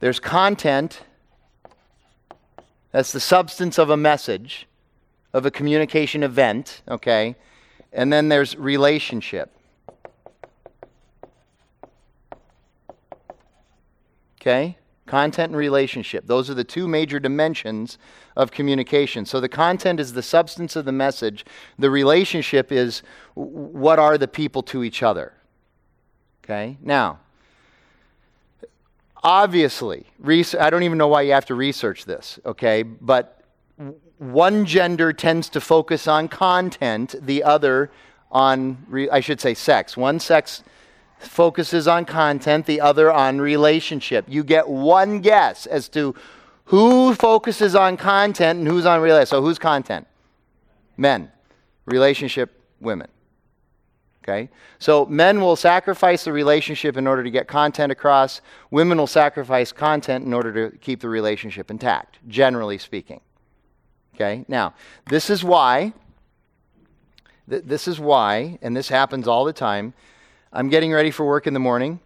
[0.00, 1.02] There's content
[2.96, 4.66] that's the substance of a message,
[5.34, 7.36] of a communication event, okay?
[7.92, 9.54] And then there's relationship.
[14.40, 14.78] Okay?
[15.04, 16.26] Content and relationship.
[16.26, 17.98] Those are the two major dimensions
[18.34, 19.26] of communication.
[19.26, 21.44] So the content is the substance of the message,
[21.78, 23.02] the relationship is
[23.34, 25.34] what are the people to each other.
[26.42, 26.78] Okay?
[26.80, 27.18] Now,
[29.26, 32.84] Obviously, I don't even know why you have to research this, okay?
[32.84, 33.42] But
[34.18, 37.90] one gender tends to focus on content, the other
[38.30, 39.96] on, I should say, sex.
[39.96, 40.62] One sex
[41.18, 44.26] focuses on content, the other on relationship.
[44.28, 46.14] You get one guess as to
[46.66, 49.30] who focuses on content and who's on relationship.
[49.30, 50.06] So, who's content?
[50.96, 51.32] Men.
[51.86, 53.08] Relationship, women.
[54.26, 54.48] Okay?
[54.80, 58.40] So men will sacrifice the relationship in order to get content across.
[58.72, 63.20] Women will sacrifice content in order to keep the relationship intact, generally speaking.
[64.14, 64.44] Okay?
[64.48, 64.74] Now,
[65.08, 65.92] this is why,
[67.48, 69.94] th- this is why, and this happens all the time.
[70.52, 72.00] I'm getting ready for work in the morning,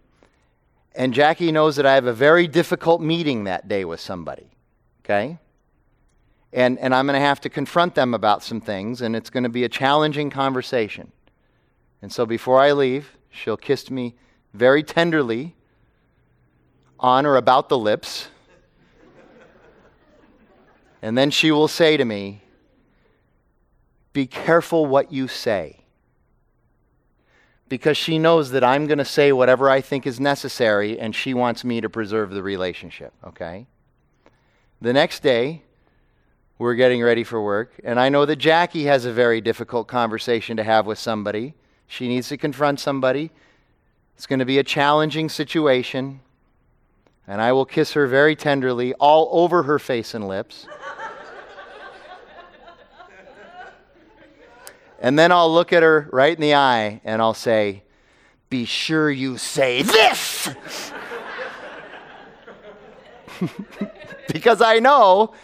[0.95, 4.51] and Jackie knows that I have a very difficult meeting that day with somebody,
[5.05, 5.39] okay?
[6.53, 9.45] And, and I'm going to have to confront them about some things, and it's going
[9.45, 11.13] to be a challenging conversation.
[12.03, 14.15] And so before I leave, she'll kiss me
[14.55, 15.55] very tenderly
[16.99, 18.29] on or about the lips.
[21.03, 22.43] and then she will say to me,
[24.13, 25.77] Be careful what you say.
[27.69, 31.35] Because she knows that I'm going to say whatever I think is necessary, and she
[31.35, 33.67] wants me to preserve the relationship, okay?
[34.81, 35.63] The next day,
[36.59, 40.57] we're getting ready for work, and I know that Jackie has a very difficult conversation
[40.57, 41.55] to have with somebody.
[41.91, 43.33] She needs to confront somebody.
[44.15, 46.21] It's going to be a challenging situation.
[47.27, 50.69] And I will kiss her very tenderly, all over her face and lips.
[55.01, 57.83] and then I'll look at her right in the eye and I'll say,
[58.51, 60.49] Be sure you say this!
[64.33, 65.35] because I know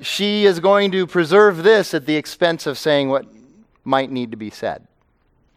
[0.00, 3.26] she is going to preserve this at the expense of saying what
[3.84, 4.88] might need to be said.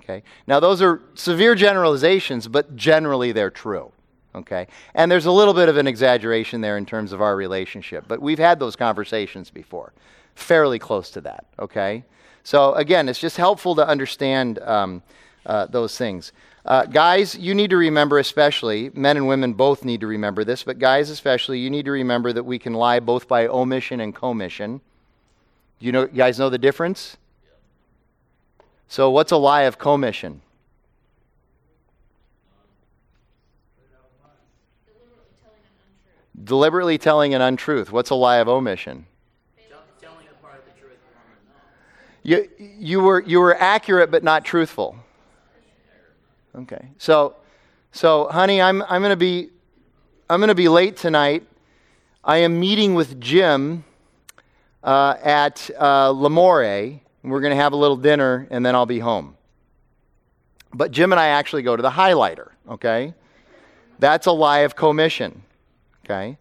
[0.05, 0.23] Okay?
[0.45, 3.91] Now, those are severe generalizations, but generally they're true.
[4.35, 4.67] Okay?
[4.93, 8.21] And there's a little bit of an exaggeration there in terms of our relationship, but
[8.21, 9.93] we've had those conversations before,
[10.35, 11.45] fairly close to that.
[11.57, 12.03] Okay?
[12.43, 15.01] So, again, it's just helpful to understand um,
[15.45, 16.31] uh, those things.
[16.65, 20.63] Uh, guys, you need to remember, especially, men and women both need to remember this,
[20.63, 24.13] but guys, especially, you need to remember that we can lie both by omission and
[24.13, 24.81] commission.
[25.79, 27.17] You know, you guys know the difference?
[28.87, 30.41] So, what's a lie of commission?
[36.43, 37.91] Deliberately telling an untruth.
[37.91, 39.05] What's a lie of omission?
[39.99, 40.97] Telling a part of the truth.
[42.23, 44.97] You, you, were, you were accurate but not truthful.
[46.55, 46.89] Okay.
[46.97, 47.35] So,
[47.91, 49.49] so honey, I'm, I'm going to be
[50.27, 51.45] I'm going to be late tonight.
[52.23, 53.83] I am meeting with Jim
[54.83, 56.99] uh, at uh, L'Amore
[57.31, 59.35] we're going to have a little dinner, and then I'll be home.
[60.73, 63.13] But Jim and I actually go to the highlighter, okay?
[63.99, 65.43] That's a lie of commission,
[66.03, 66.37] okay?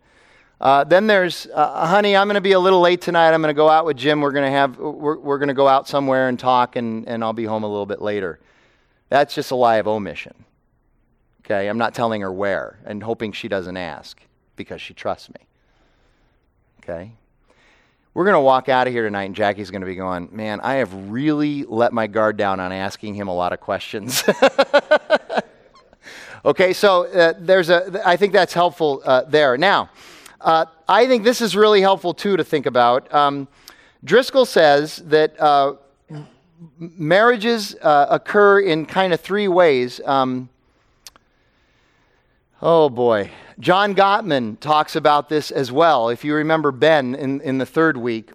[0.61, 3.32] Uh, then there's, uh, honey, I'm going to be a little late tonight.
[3.32, 4.20] I'm going to go out with Jim.
[4.20, 7.22] We're going to have, we're, we're going to go out somewhere and talk, and, and
[7.22, 8.41] I'll be home a little bit later.
[9.09, 10.35] That's just a lie of omission.
[11.45, 14.18] Okay, I'm not telling her where and hoping she doesn't ask
[14.57, 15.47] because she trusts me.
[16.82, 17.12] Okay,
[18.14, 20.60] we're going to walk out of here tonight, and Jackie's going to be going, Man,
[20.60, 24.22] I have really let my guard down on asking him a lot of questions.
[26.44, 29.58] okay, so uh, there's a, I think that's helpful uh, there.
[29.58, 29.90] Now,
[30.40, 33.12] uh, I think this is really helpful too to think about.
[33.12, 33.48] Um,
[34.04, 35.74] Driscoll says that uh,
[36.78, 40.00] marriages uh, occur in kind of three ways.
[40.04, 40.48] Um,
[42.64, 43.30] oh boy.
[43.60, 46.08] John Gottman talks about this as well.
[46.08, 48.32] If you remember Ben in, in the third week,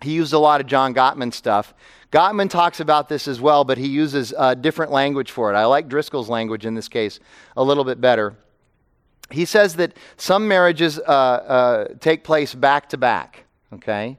[0.00, 1.74] he used a lot of John Gottman stuff.
[2.10, 5.56] Gottman talks about this as well, but he uses a different language for it.
[5.56, 7.20] I like Driscoll's language in this case
[7.56, 8.36] a little bit better.
[9.30, 14.18] He says that some marriages uh, uh, take place back to back, okay?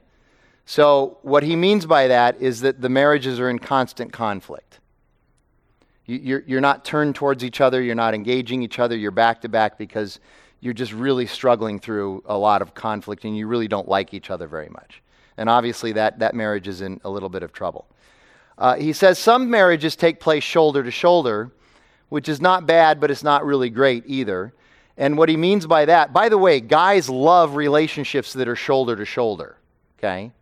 [0.66, 4.80] So, what he means by that is that the marriages are in constant conflict.
[6.06, 9.48] You're, you're not turned towards each other, you're not engaging each other, you're back to
[9.48, 10.20] back because
[10.60, 14.30] you're just really struggling through a lot of conflict and you really don't like each
[14.30, 15.02] other very much.
[15.36, 17.86] And obviously, that, that marriage is in a little bit of trouble.
[18.56, 21.50] Uh, he says some marriages take place shoulder to shoulder,
[22.08, 24.52] which is not bad, but it's not really great either.
[24.96, 28.94] And what he means by that, by the way, guys love relationships that are shoulder
[28.94, 29.56] to shoulder.
[29.98, 30.32] Okay?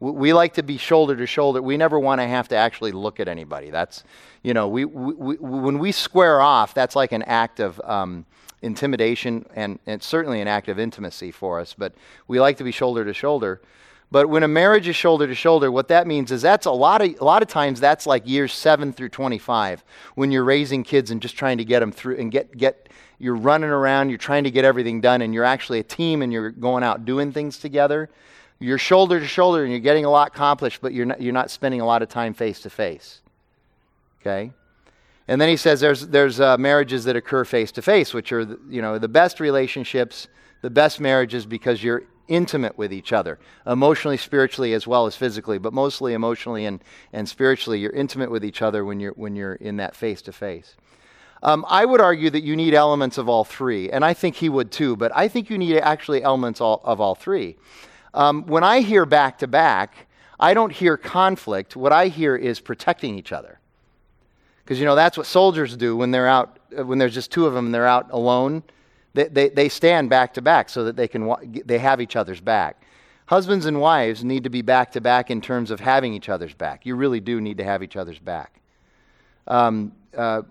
[0.00, 1.60] We like to be shoulder to shoulder.
[1.60, 3.70] We never want to have to actually look at anybody.
[3.70, 4.02] That's,
[4.42, 8.24] you know, we, we, we when we square off, that's like an act of um,
[8.62, 11.74] intimidation and, and certainly an act of intimacy for us.
[11.76, 11.92] But
[12.28, 13.60] we like to be shoulder to shoulder.
[14.10, 17.02] But when a marriage is shoulder to shoulder, what that means is that's a lot
[17.02, 19.84] of a lot of times that's like years seven through twenty-five
[20.14, 22.88] when you're raising kids and just trying to get them through and get get
[23.18, 26.32] you're running around, you're trying to get everything done, and you're actually a team and
[26.32, 28.08] you're going out doing things together
[28.60, 31.50] you're shoulder to shoulder and you're getting a lot accomplished, but you're not, you're not
[31.50, 33.20] spending a lot of time face to face.
[34.20, 34.52] Okay?
[35.26, 38.44] And then he says there's, there's uh, marriages that occur face to face, which are
[38.44, 40.28] the, you know, the best relationships,
[40.60, 45.58] the best marriages because you're intimate with each other, emotionally, spiritually, as well as physically,
[45.58, 47.80] but mostly emotionally and, and spiritually.
[47.80, 50.76] You're intimate with each other when you're, when you're in that face to face.
[51.42, 54.70] I would argue that you need elements of all three, and I think he would
[54.70, 57.56] too, but I think you need actually elements all, of all three.
[58.14, 60.06] Um, when I hear back to back,
[60.38, 61.76] I don't hear conflict.
[61.76, 63.58] What I hear is protecting each other.
[64.64, 67.46] Because, you know, that's what soldiers do when they're out, uh, when there's just two
[67.46, 68.62] of them and they're out alone.
[69.14, 72.40] They, they, they stand back to back so that they, can, they have each other's
[72.40, 72.82] back.
[73.26, 76.54] Husbands and wives need to be back to back in terms of having each other's
[76.54, 76.86] back.
[76.86, 78.60] You really do need to have each other's back.
[79.46, 80.42] Um, uh,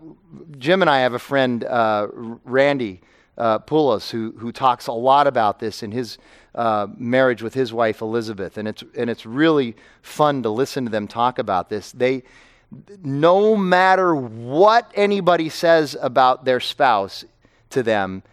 [0.58, 3.02] Jim and I have a friend, uh, Randy
[3.38, 6.18] uh, Poulos, who, who talks a lot about this in his
[6.56, 10.92] uh, marriage with his wife Elizabeth, and it's and it's really fun to listen to
[10.92, 11.92] them talk about this.
[11.92, 12.24] They,
[13.04, 17.26] no matter what anybody says about their spouse
[17.72, 18.24] to them,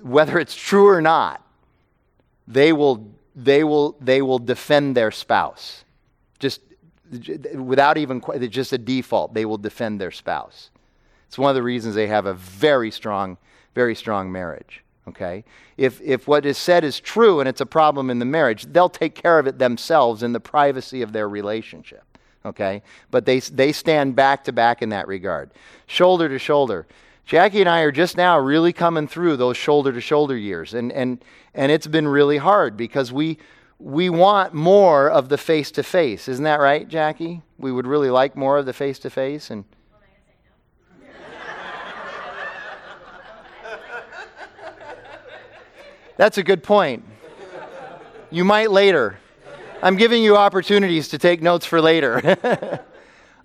[0.00, 1.44] whether it's true or not,
[2.46, 5.84] they will they will they will defend their spouse,
[6.38, 6.60] just
[7.54, 9.34] without even just a default.
[9.34, 10.70] They will defend their spouse.
[11.28, 13.38] It's one of the reasons they have a very strong,
[13.74, 14.82] very strong marriage.
[15.08, 15.44] Okay?
[15.76, 18.88] If, if what is said is true and it's a problem in the marriage, they'll
[18.88, 22.04] take care of it themselves in the privacy of their relationship.
[22.44, 22.82] Okay?
[23.10, 25.50] But they, they stand back to back in that regard,
[25.86, 26.86] shoulder to shoulder.
[27.24, 30.74] Jackie and I are just now really coming through those shoulder to shoulder years.
[30.74, 31.24] And, and,
[31.54, 33.38] and it's been really hard because we,
[33.78, 36.28] we want more of the face to face.
[36.28, 37.42] Isn't that right, Jackie?
[37.58, 39.50] We would really like more of the face to face.
[39.50, 39.64] And
[46.22, 47.04] That's a good point.
[48.30, 49.18] You might later.
[49.82, 52.38] I'm giving you opportunities to take notes for later.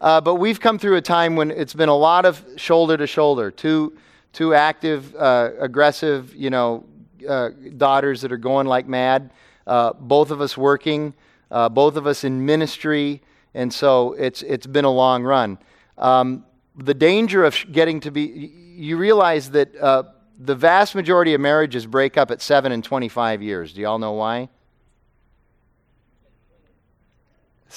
[0.02, 3.08] uh, but we've come through a time when it's been a lot of shoulder to
[3.08, 3.98] shoulder, two,
[4.32, 6.86] two active, uh, aggressive, you know,
[7.28, 9.32] uh, daughters that are going like mad,
[9.66, 11.16] uh, both of us working,
[11.50, 13.24] uh, both of us in ministry,
[13.56, 15.58] and so it's, it's been a long run.
[15.98, 20.04] Um, the danger of getting to be, you realize that uh,
[20.40, 23.74] the vast majority of marriages break up at 7 and 25 years.
[23.74, 24.50] Do y'all know why?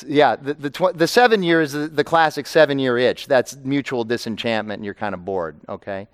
[0.06, 3.26] Yeah, the, the, tw- the seven years, the, the classic seven year itch.
[3.26, 6.06] That's mutual disenchantment and you're kind of bored, okay?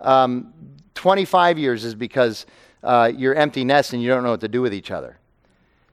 [0.00, 0.52] Um,
[0.94, 2.46] 25 years is because
[2.82, 5.18] uh, you're empty nest and you don't know what to do with each other.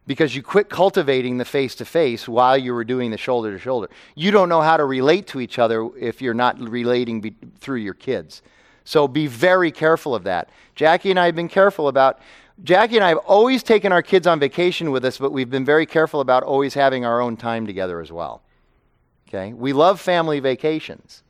[0.05, 3.59] Because you quit cultivating the face to face while you were doing the shoulder to
[3.59, 3.89] shoulder.
[4.15, 7.77] You don't know how to relate to each other if you're not relating be- through
[7.77, 8.41] your kids.
[8.83, 10.49] So be very careful of that.
[10.75, 12.19] Jackie and I have been careful about.
[12.63, 15.65] Jackie and I have always taken our kids on vacation with us, but we've been
[15.65, 18.41] very careful about always having our own time together as well.
[19.27, 19.53] Okay?
[19.53, 21.23] We love family vacations,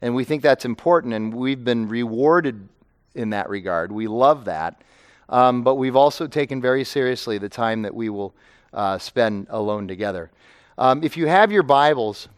[0.00, 2.68] and we think that's important, and we've been rewarded
[3.14, 3.92] in that regard.
[3.92, 4.80] We love that.
[5.28, 8.34] Um, but we've also taken very seriously the time that we will
[8.72, 10.30] uh, spend alone together.
[10.76, 12.28] Um, if you have your Bibles,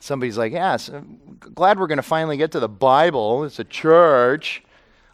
[0.00, 0.90] Somebody's like, Yes,
[1.54, 3.44] glad we're going to finally get to the Bible.
[3.44, 4.62] It's a church.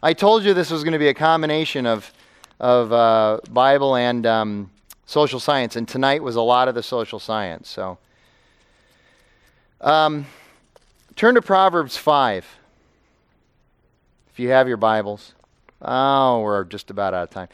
[0.01, 2.11] I told you this was going to be a combination of,
[2.59, 4.71] of uh, Bible and um,
[5.05, 7.67] social science, and tonight was a lot of the social science.
[7.67, 7.97] So,
[9.81, 10.25] um,
[11.15, 12.45] turn to Proverbs 5.
[14.31, 15.33] If you have your Bibles.
[15.81, 17.49] Oh, we're just about out of time.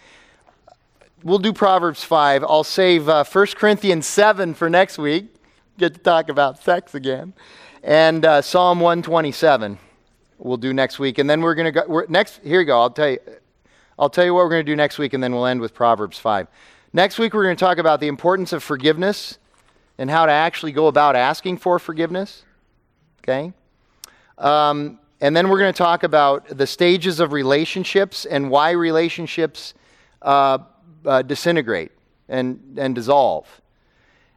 [1.23, 2.43] We'll do Proverbs 5.
[2.43, 5.33] I'll save uh, 1 Corinthians 7 for next week
[5.77, 7.33] get to talk about sex again.
[7.83, 9.77] And uh, Psalm 127
[10.43, 11.17] we'll do next week.
[11.17, 12.79] And then we're going to go, we're, next, here you go.
[12.79, 13.19] I'll tell you,
[13.97, 15.73] I'll tell you what we're going to do next week, and then we'll end with
[15.73, 16.47] Proverbs 5.
[16.91, 19.37] Next week, we're going to talk about the importance of forgiveness
[19.97, 22.43] and how to actually go about asking for forgiveness.
[23.19, 23.53] Okay?
[24.37, 29.73] Um, and then we're going to talk about the stages of relationships and why relationships
[30.21, 30.57] uh,
[31.05, 31.91] uh, disintegrate
[32.27, 33.61] and, and dissolve.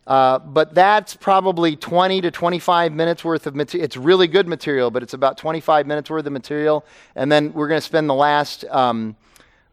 [0.07, 3.84] Uh, but that's probably 20 to 25 minutes worth of material.
[3.84, 6.84] It's really good material, but it's about 25 minutes worth of material.
[7.16, 9.16] And then we're going to spend the last um,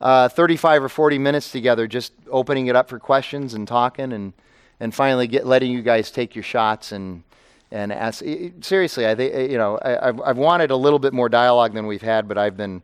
[0.01, 4.33] uh, 35 or 40 minutes together just opening it up for questions and talking and,
[4.79, 7.21] and finally get, letting you guys take your shots and,
[7.69, 8.23] and ask.
[8.61, 11.85] Seriously, I think, you know, I, I've, I've wanted a little bit more dialogue than
[11.85, 12.81] we've had, but I've been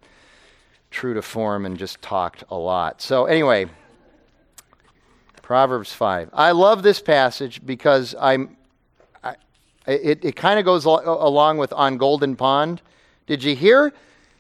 [0.92, 3.02] true to form and just talked a lot.
[3.02, 3.70] So, anyway.
[5.50, 6.30] Proverbs 5.
[6.32, 8.56] I love this passage because I'm,
[9.24, 9.34] I,
[9.88, 12.84] it, it kind of goes al- along with On Golden Pond.
[13.26, 13.92] Did you hear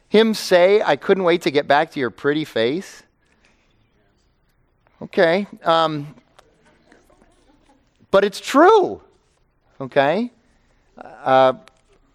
[0.09, 3.01] him say, I couldn't wait to get back to your pretty face?
[5.01, 5.47] Okay.
[5.63, 6.13] Um,
[8.11, 9.01] but it's true.
[9.81, 10.29] Okay?
[10.95, 11.53] Uh,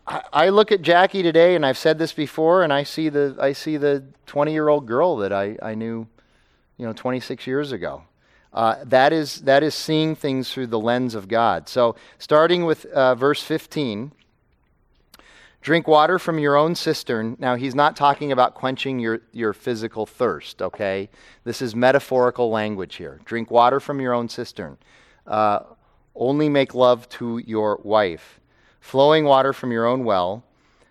[0.07, 3.37] I, I look at Jackie today, and I've said this before, and I see the
[3.41, 6.07] I see the 20 year old girl that I, I knew,
[6.79, 8.05] you know, 26 years ago.
[8.55, 11.69] Uh, that, is, that is seeing things through the lens of God.
[11.69, 14.13] So, starting with uh, verse 15
[15.61, 17.37] drink water from your own cistern.
[17.41, 21.09] Now, he's not talking about quenching your, your physical thirst, okay?
[21.45, 23.19] This is metaphorical language here.
[23.25, 24.77] Drink water from your own cistern.
[25.27, 25.61] Uh,
[26.15, 28.41] only make love to your wife.
[28.79, 30.45] flowing water from your own well.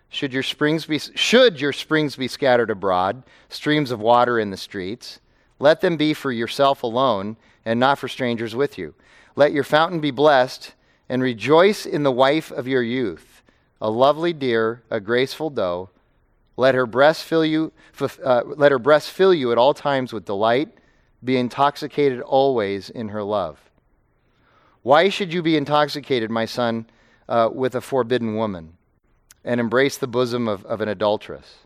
[0.08, 4.56] Should your springs be, should your springs be scattered abroad, streams of water in the
[4.56, 5.20] streets,
[5.60, 8.94] let them be for yourself alone and not for strangers with you.
[9.36, 10.74] Let your fountain be blessed
[11.08, 13.42] and rejoice in the wife of your youth,
[13.80, 15.90] a lovely deer, a graceful doe.
[16.56, 20.24] Let her breast fill you, uh, let her breast fill you at all times with
[20.24, 20.68] delight.
[21.22, 23.58] Be intoxicated always in her love.
[24.82, 26.86] Why should you be intoxicated, my son,
[27.28, 28.76] uh, with a forbidden woman,
[29.42, 31.56] and embrace the bosom of, of an adulteress?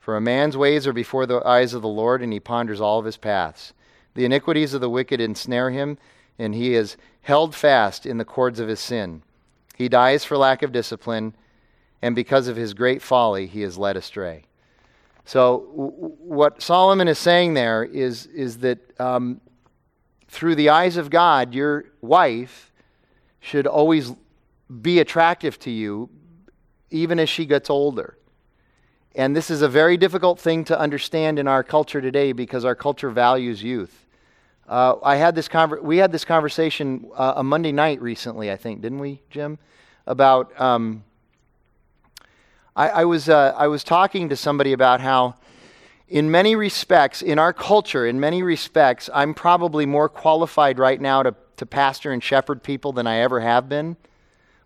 [0.00, 2.98] For a man's ways are before the eyes of the Lord, and he ponders all
[2.98, 3.72] of his paths.
[4.16, 5.98] The iniquities of the wicked ensnare him,
[6.38, 9.22] and he is held fast in the cords of his sin.
[9.76, 11.34] He dies for lack of discipline,
[12.00, 14.46] and because of his great folly, he is led astray.
[15.26, 19.42] So, what Solomon is saying there is, is that um,
[20.28, 22.72] through the eyes of God, your wife
[23.40, 24.12] should always
[24.80, 26.08] be attractive to you,
[26.90, 28.16] even as she gets older.
[29.14, 32.74] And this is a very difficult thing to understand in our culture today because our
[32.74, 34.05] culture values youth.
[34.68, 38.56] Uh, I had this conver- we had this conversation uh, a Monday night recently, I
[38.56, 39.58] think, didn't we, Jim?
[40.06, 41.04] About um,
[42.76, 45.36] I, I was, uh, I was talking to somebody about how,
[46.08, 51.22] in many respects, in our culture, in many respects, I'm probably more qualified right now
[51.22, 53.96] to, to pastor and shepherd people than I ever have been.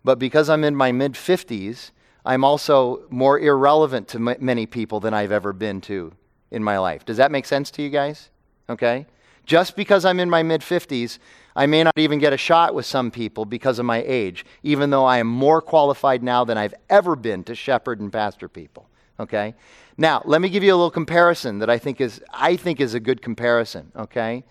[0.03, 1.91] But because I'm in my mid 50s,
[2.25, 6.11] I'm also more irrelevant to m- many people than I've ever been to
[6.51, 7.05] in my life.
[7.05, 8.29] Does that make sense to you guys?
[8.69, 9.05] Okay?
[9.51, 11.19] Just because I'm in my mid 50s,
[11.57, 14.91] I may not even get a shot with some people because of my age, even
[14.91, 18.87] though I am more qualified now than I've ever been to shepherd and pastor people.
[19.19, 19.53] Okay?
[19.97, 22.93] Now, let me give you a little comparison that I think is I think is
[22.93, 24.45] a good comparison, okay?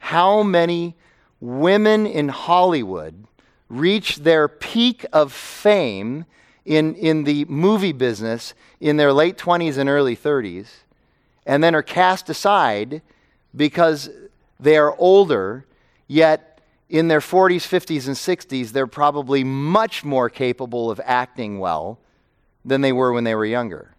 [0.00, 0.96] How many
[1.40, 3.28] women in Hollywood
[3.68, 6.24] reach their peak of fame
[6.64, 10.66] in, in the movie business in their late 20s and early 30s
[11.46, 13.00] and then are cast aside
[13.54, 14.10] because
[14.60, 15.64] they are older
[16.10, 22.00] Yet, in their 40s, 50s, and 60s, they're probably much more capable of acting well
[22.64, 23.94] than they were when they were younger.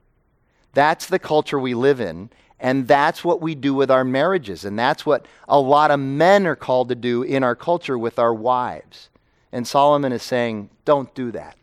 [0.74, 4.78] That's the culture we live in, and that's what we do with our marriages, and
[4.78, 8.34] that's what a lot of men are called to do in our culture with our
[8.34, 9.07] wives.
[9.53, 11.55] And Solomon is saying, don't do that.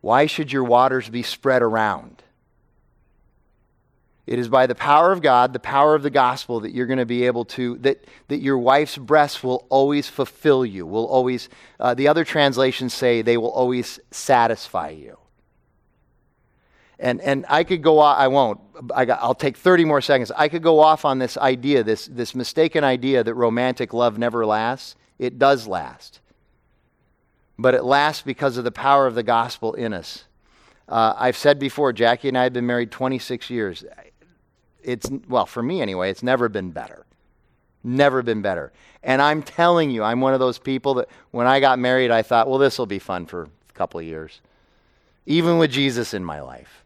[0.00, 2.21] Why should your waters be spread around?
[4.26, 7.00] It is by the power of God, the power of the gospel, that you're going
[7.00, 11.48] to be able to, that, that your wife's breasts will always fulfill you, will always,
[11.80, 15.18] uh, the other translations say they will always satisfy you.
[17.00, 18.60] And, and I could go off, I won't,
[18.94, 20.30] I got, I'll take 30 more seconds.
[20.36, 24.46] I could go off on this idea, this, this mistaken idea that romantic love never
[24.46, 24.94] lasts.
[25.18, 26.20] It does last.
[27.58, 30.26] But it lasts because of the power of the gospel in us.
[30.88, 33.84] Uh, I've said before, Jackie and I have been married 26 years
[34.82, 37.04] it's, well, for me anyway, it's never been better.
[37.84, 38.72] Never been better.
[39.02, 42.22] And I'm telling you, I'm one of those people that when I got married, I
[42.22, 44.40] thought, well, this will be fun for a couple of years,
[45.26, 46.84] even with Jesus in my life.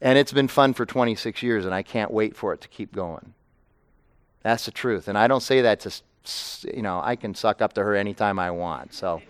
[0.00, 2.94] And it's been fun for 26 years, and I can't wait for it to keep
[2.94, 3.32] going.
[4.42, 5.08] That's the truth.
[5.08, 6.02] And I don't say that to,
[6.74, 8.92] you know, I can suck up to her anytime I want.
[8.92, 9.22] So,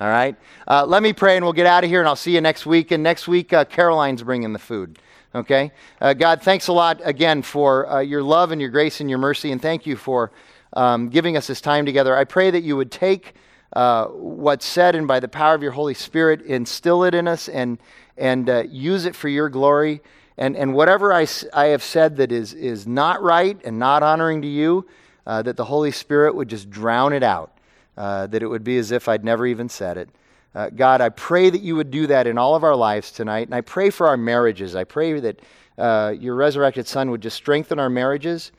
[0.00, 0.36] all right.
[0.66, 2.64] Uh, let me pray, and we'll get out of here, and I'll see you next
[2.64, 2.90] week.
[2.90, 4.98] And next week, uh, Caroline's bringing the food.
[5.36, 5.70] Okay?
[6.00, 9.18] Uh, God, thanks a lot again for uh, your love and your grace and your
[9.18, 10.32] mercy, and thank you for
[10.72, 12.16] um, giving us this time together.
[12.16, 13.34] I pray that you would take
[13.74, 17.50] uh, what's said and by the power of your Holy Spirit, instill it in us
[17.50, 17.78] and,
[18.16, 20.00] and uh, use it for your glory.
[20.38, 24.40] And, and whatever I, I have said that is, is not right and not honoring
[24.42, 24.86] to you,
[25.26, 27.58] uh, that the Holy Spirit would just drown it out,
[27.98, 30.08] uh, that it would be as if I'd never even said it.
[30.56, 33.46] Uh, God, I pray that you would do that in all of our lives tonight.
[33.46, 34.74] And I pray for our marriages.
[34.74, 35.40] I pray that
[35.76, 38.52] uh, your resurrected Son would just strengthen our marriages.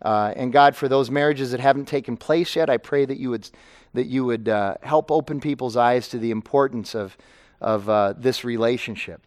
[0.00, 3.28] Uh, and God, for those marriages that haven't taken place yet, I pray that you
[3.28, 3.50] would,
[3.92, 7.18] that you would uh, help open people's eyes to the importance of,
[7.60, 9.20] of uh, this relationship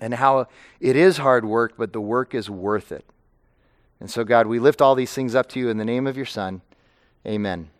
[0.00, 0.48] and how
[0.80, 3.04] it is hard work, but the work is worth it.
[4.00, 6.16] And so, God, we lift all these things up to you in the name of
[6.16, 6.60] your Son.
[7.24, 7.70] Amen.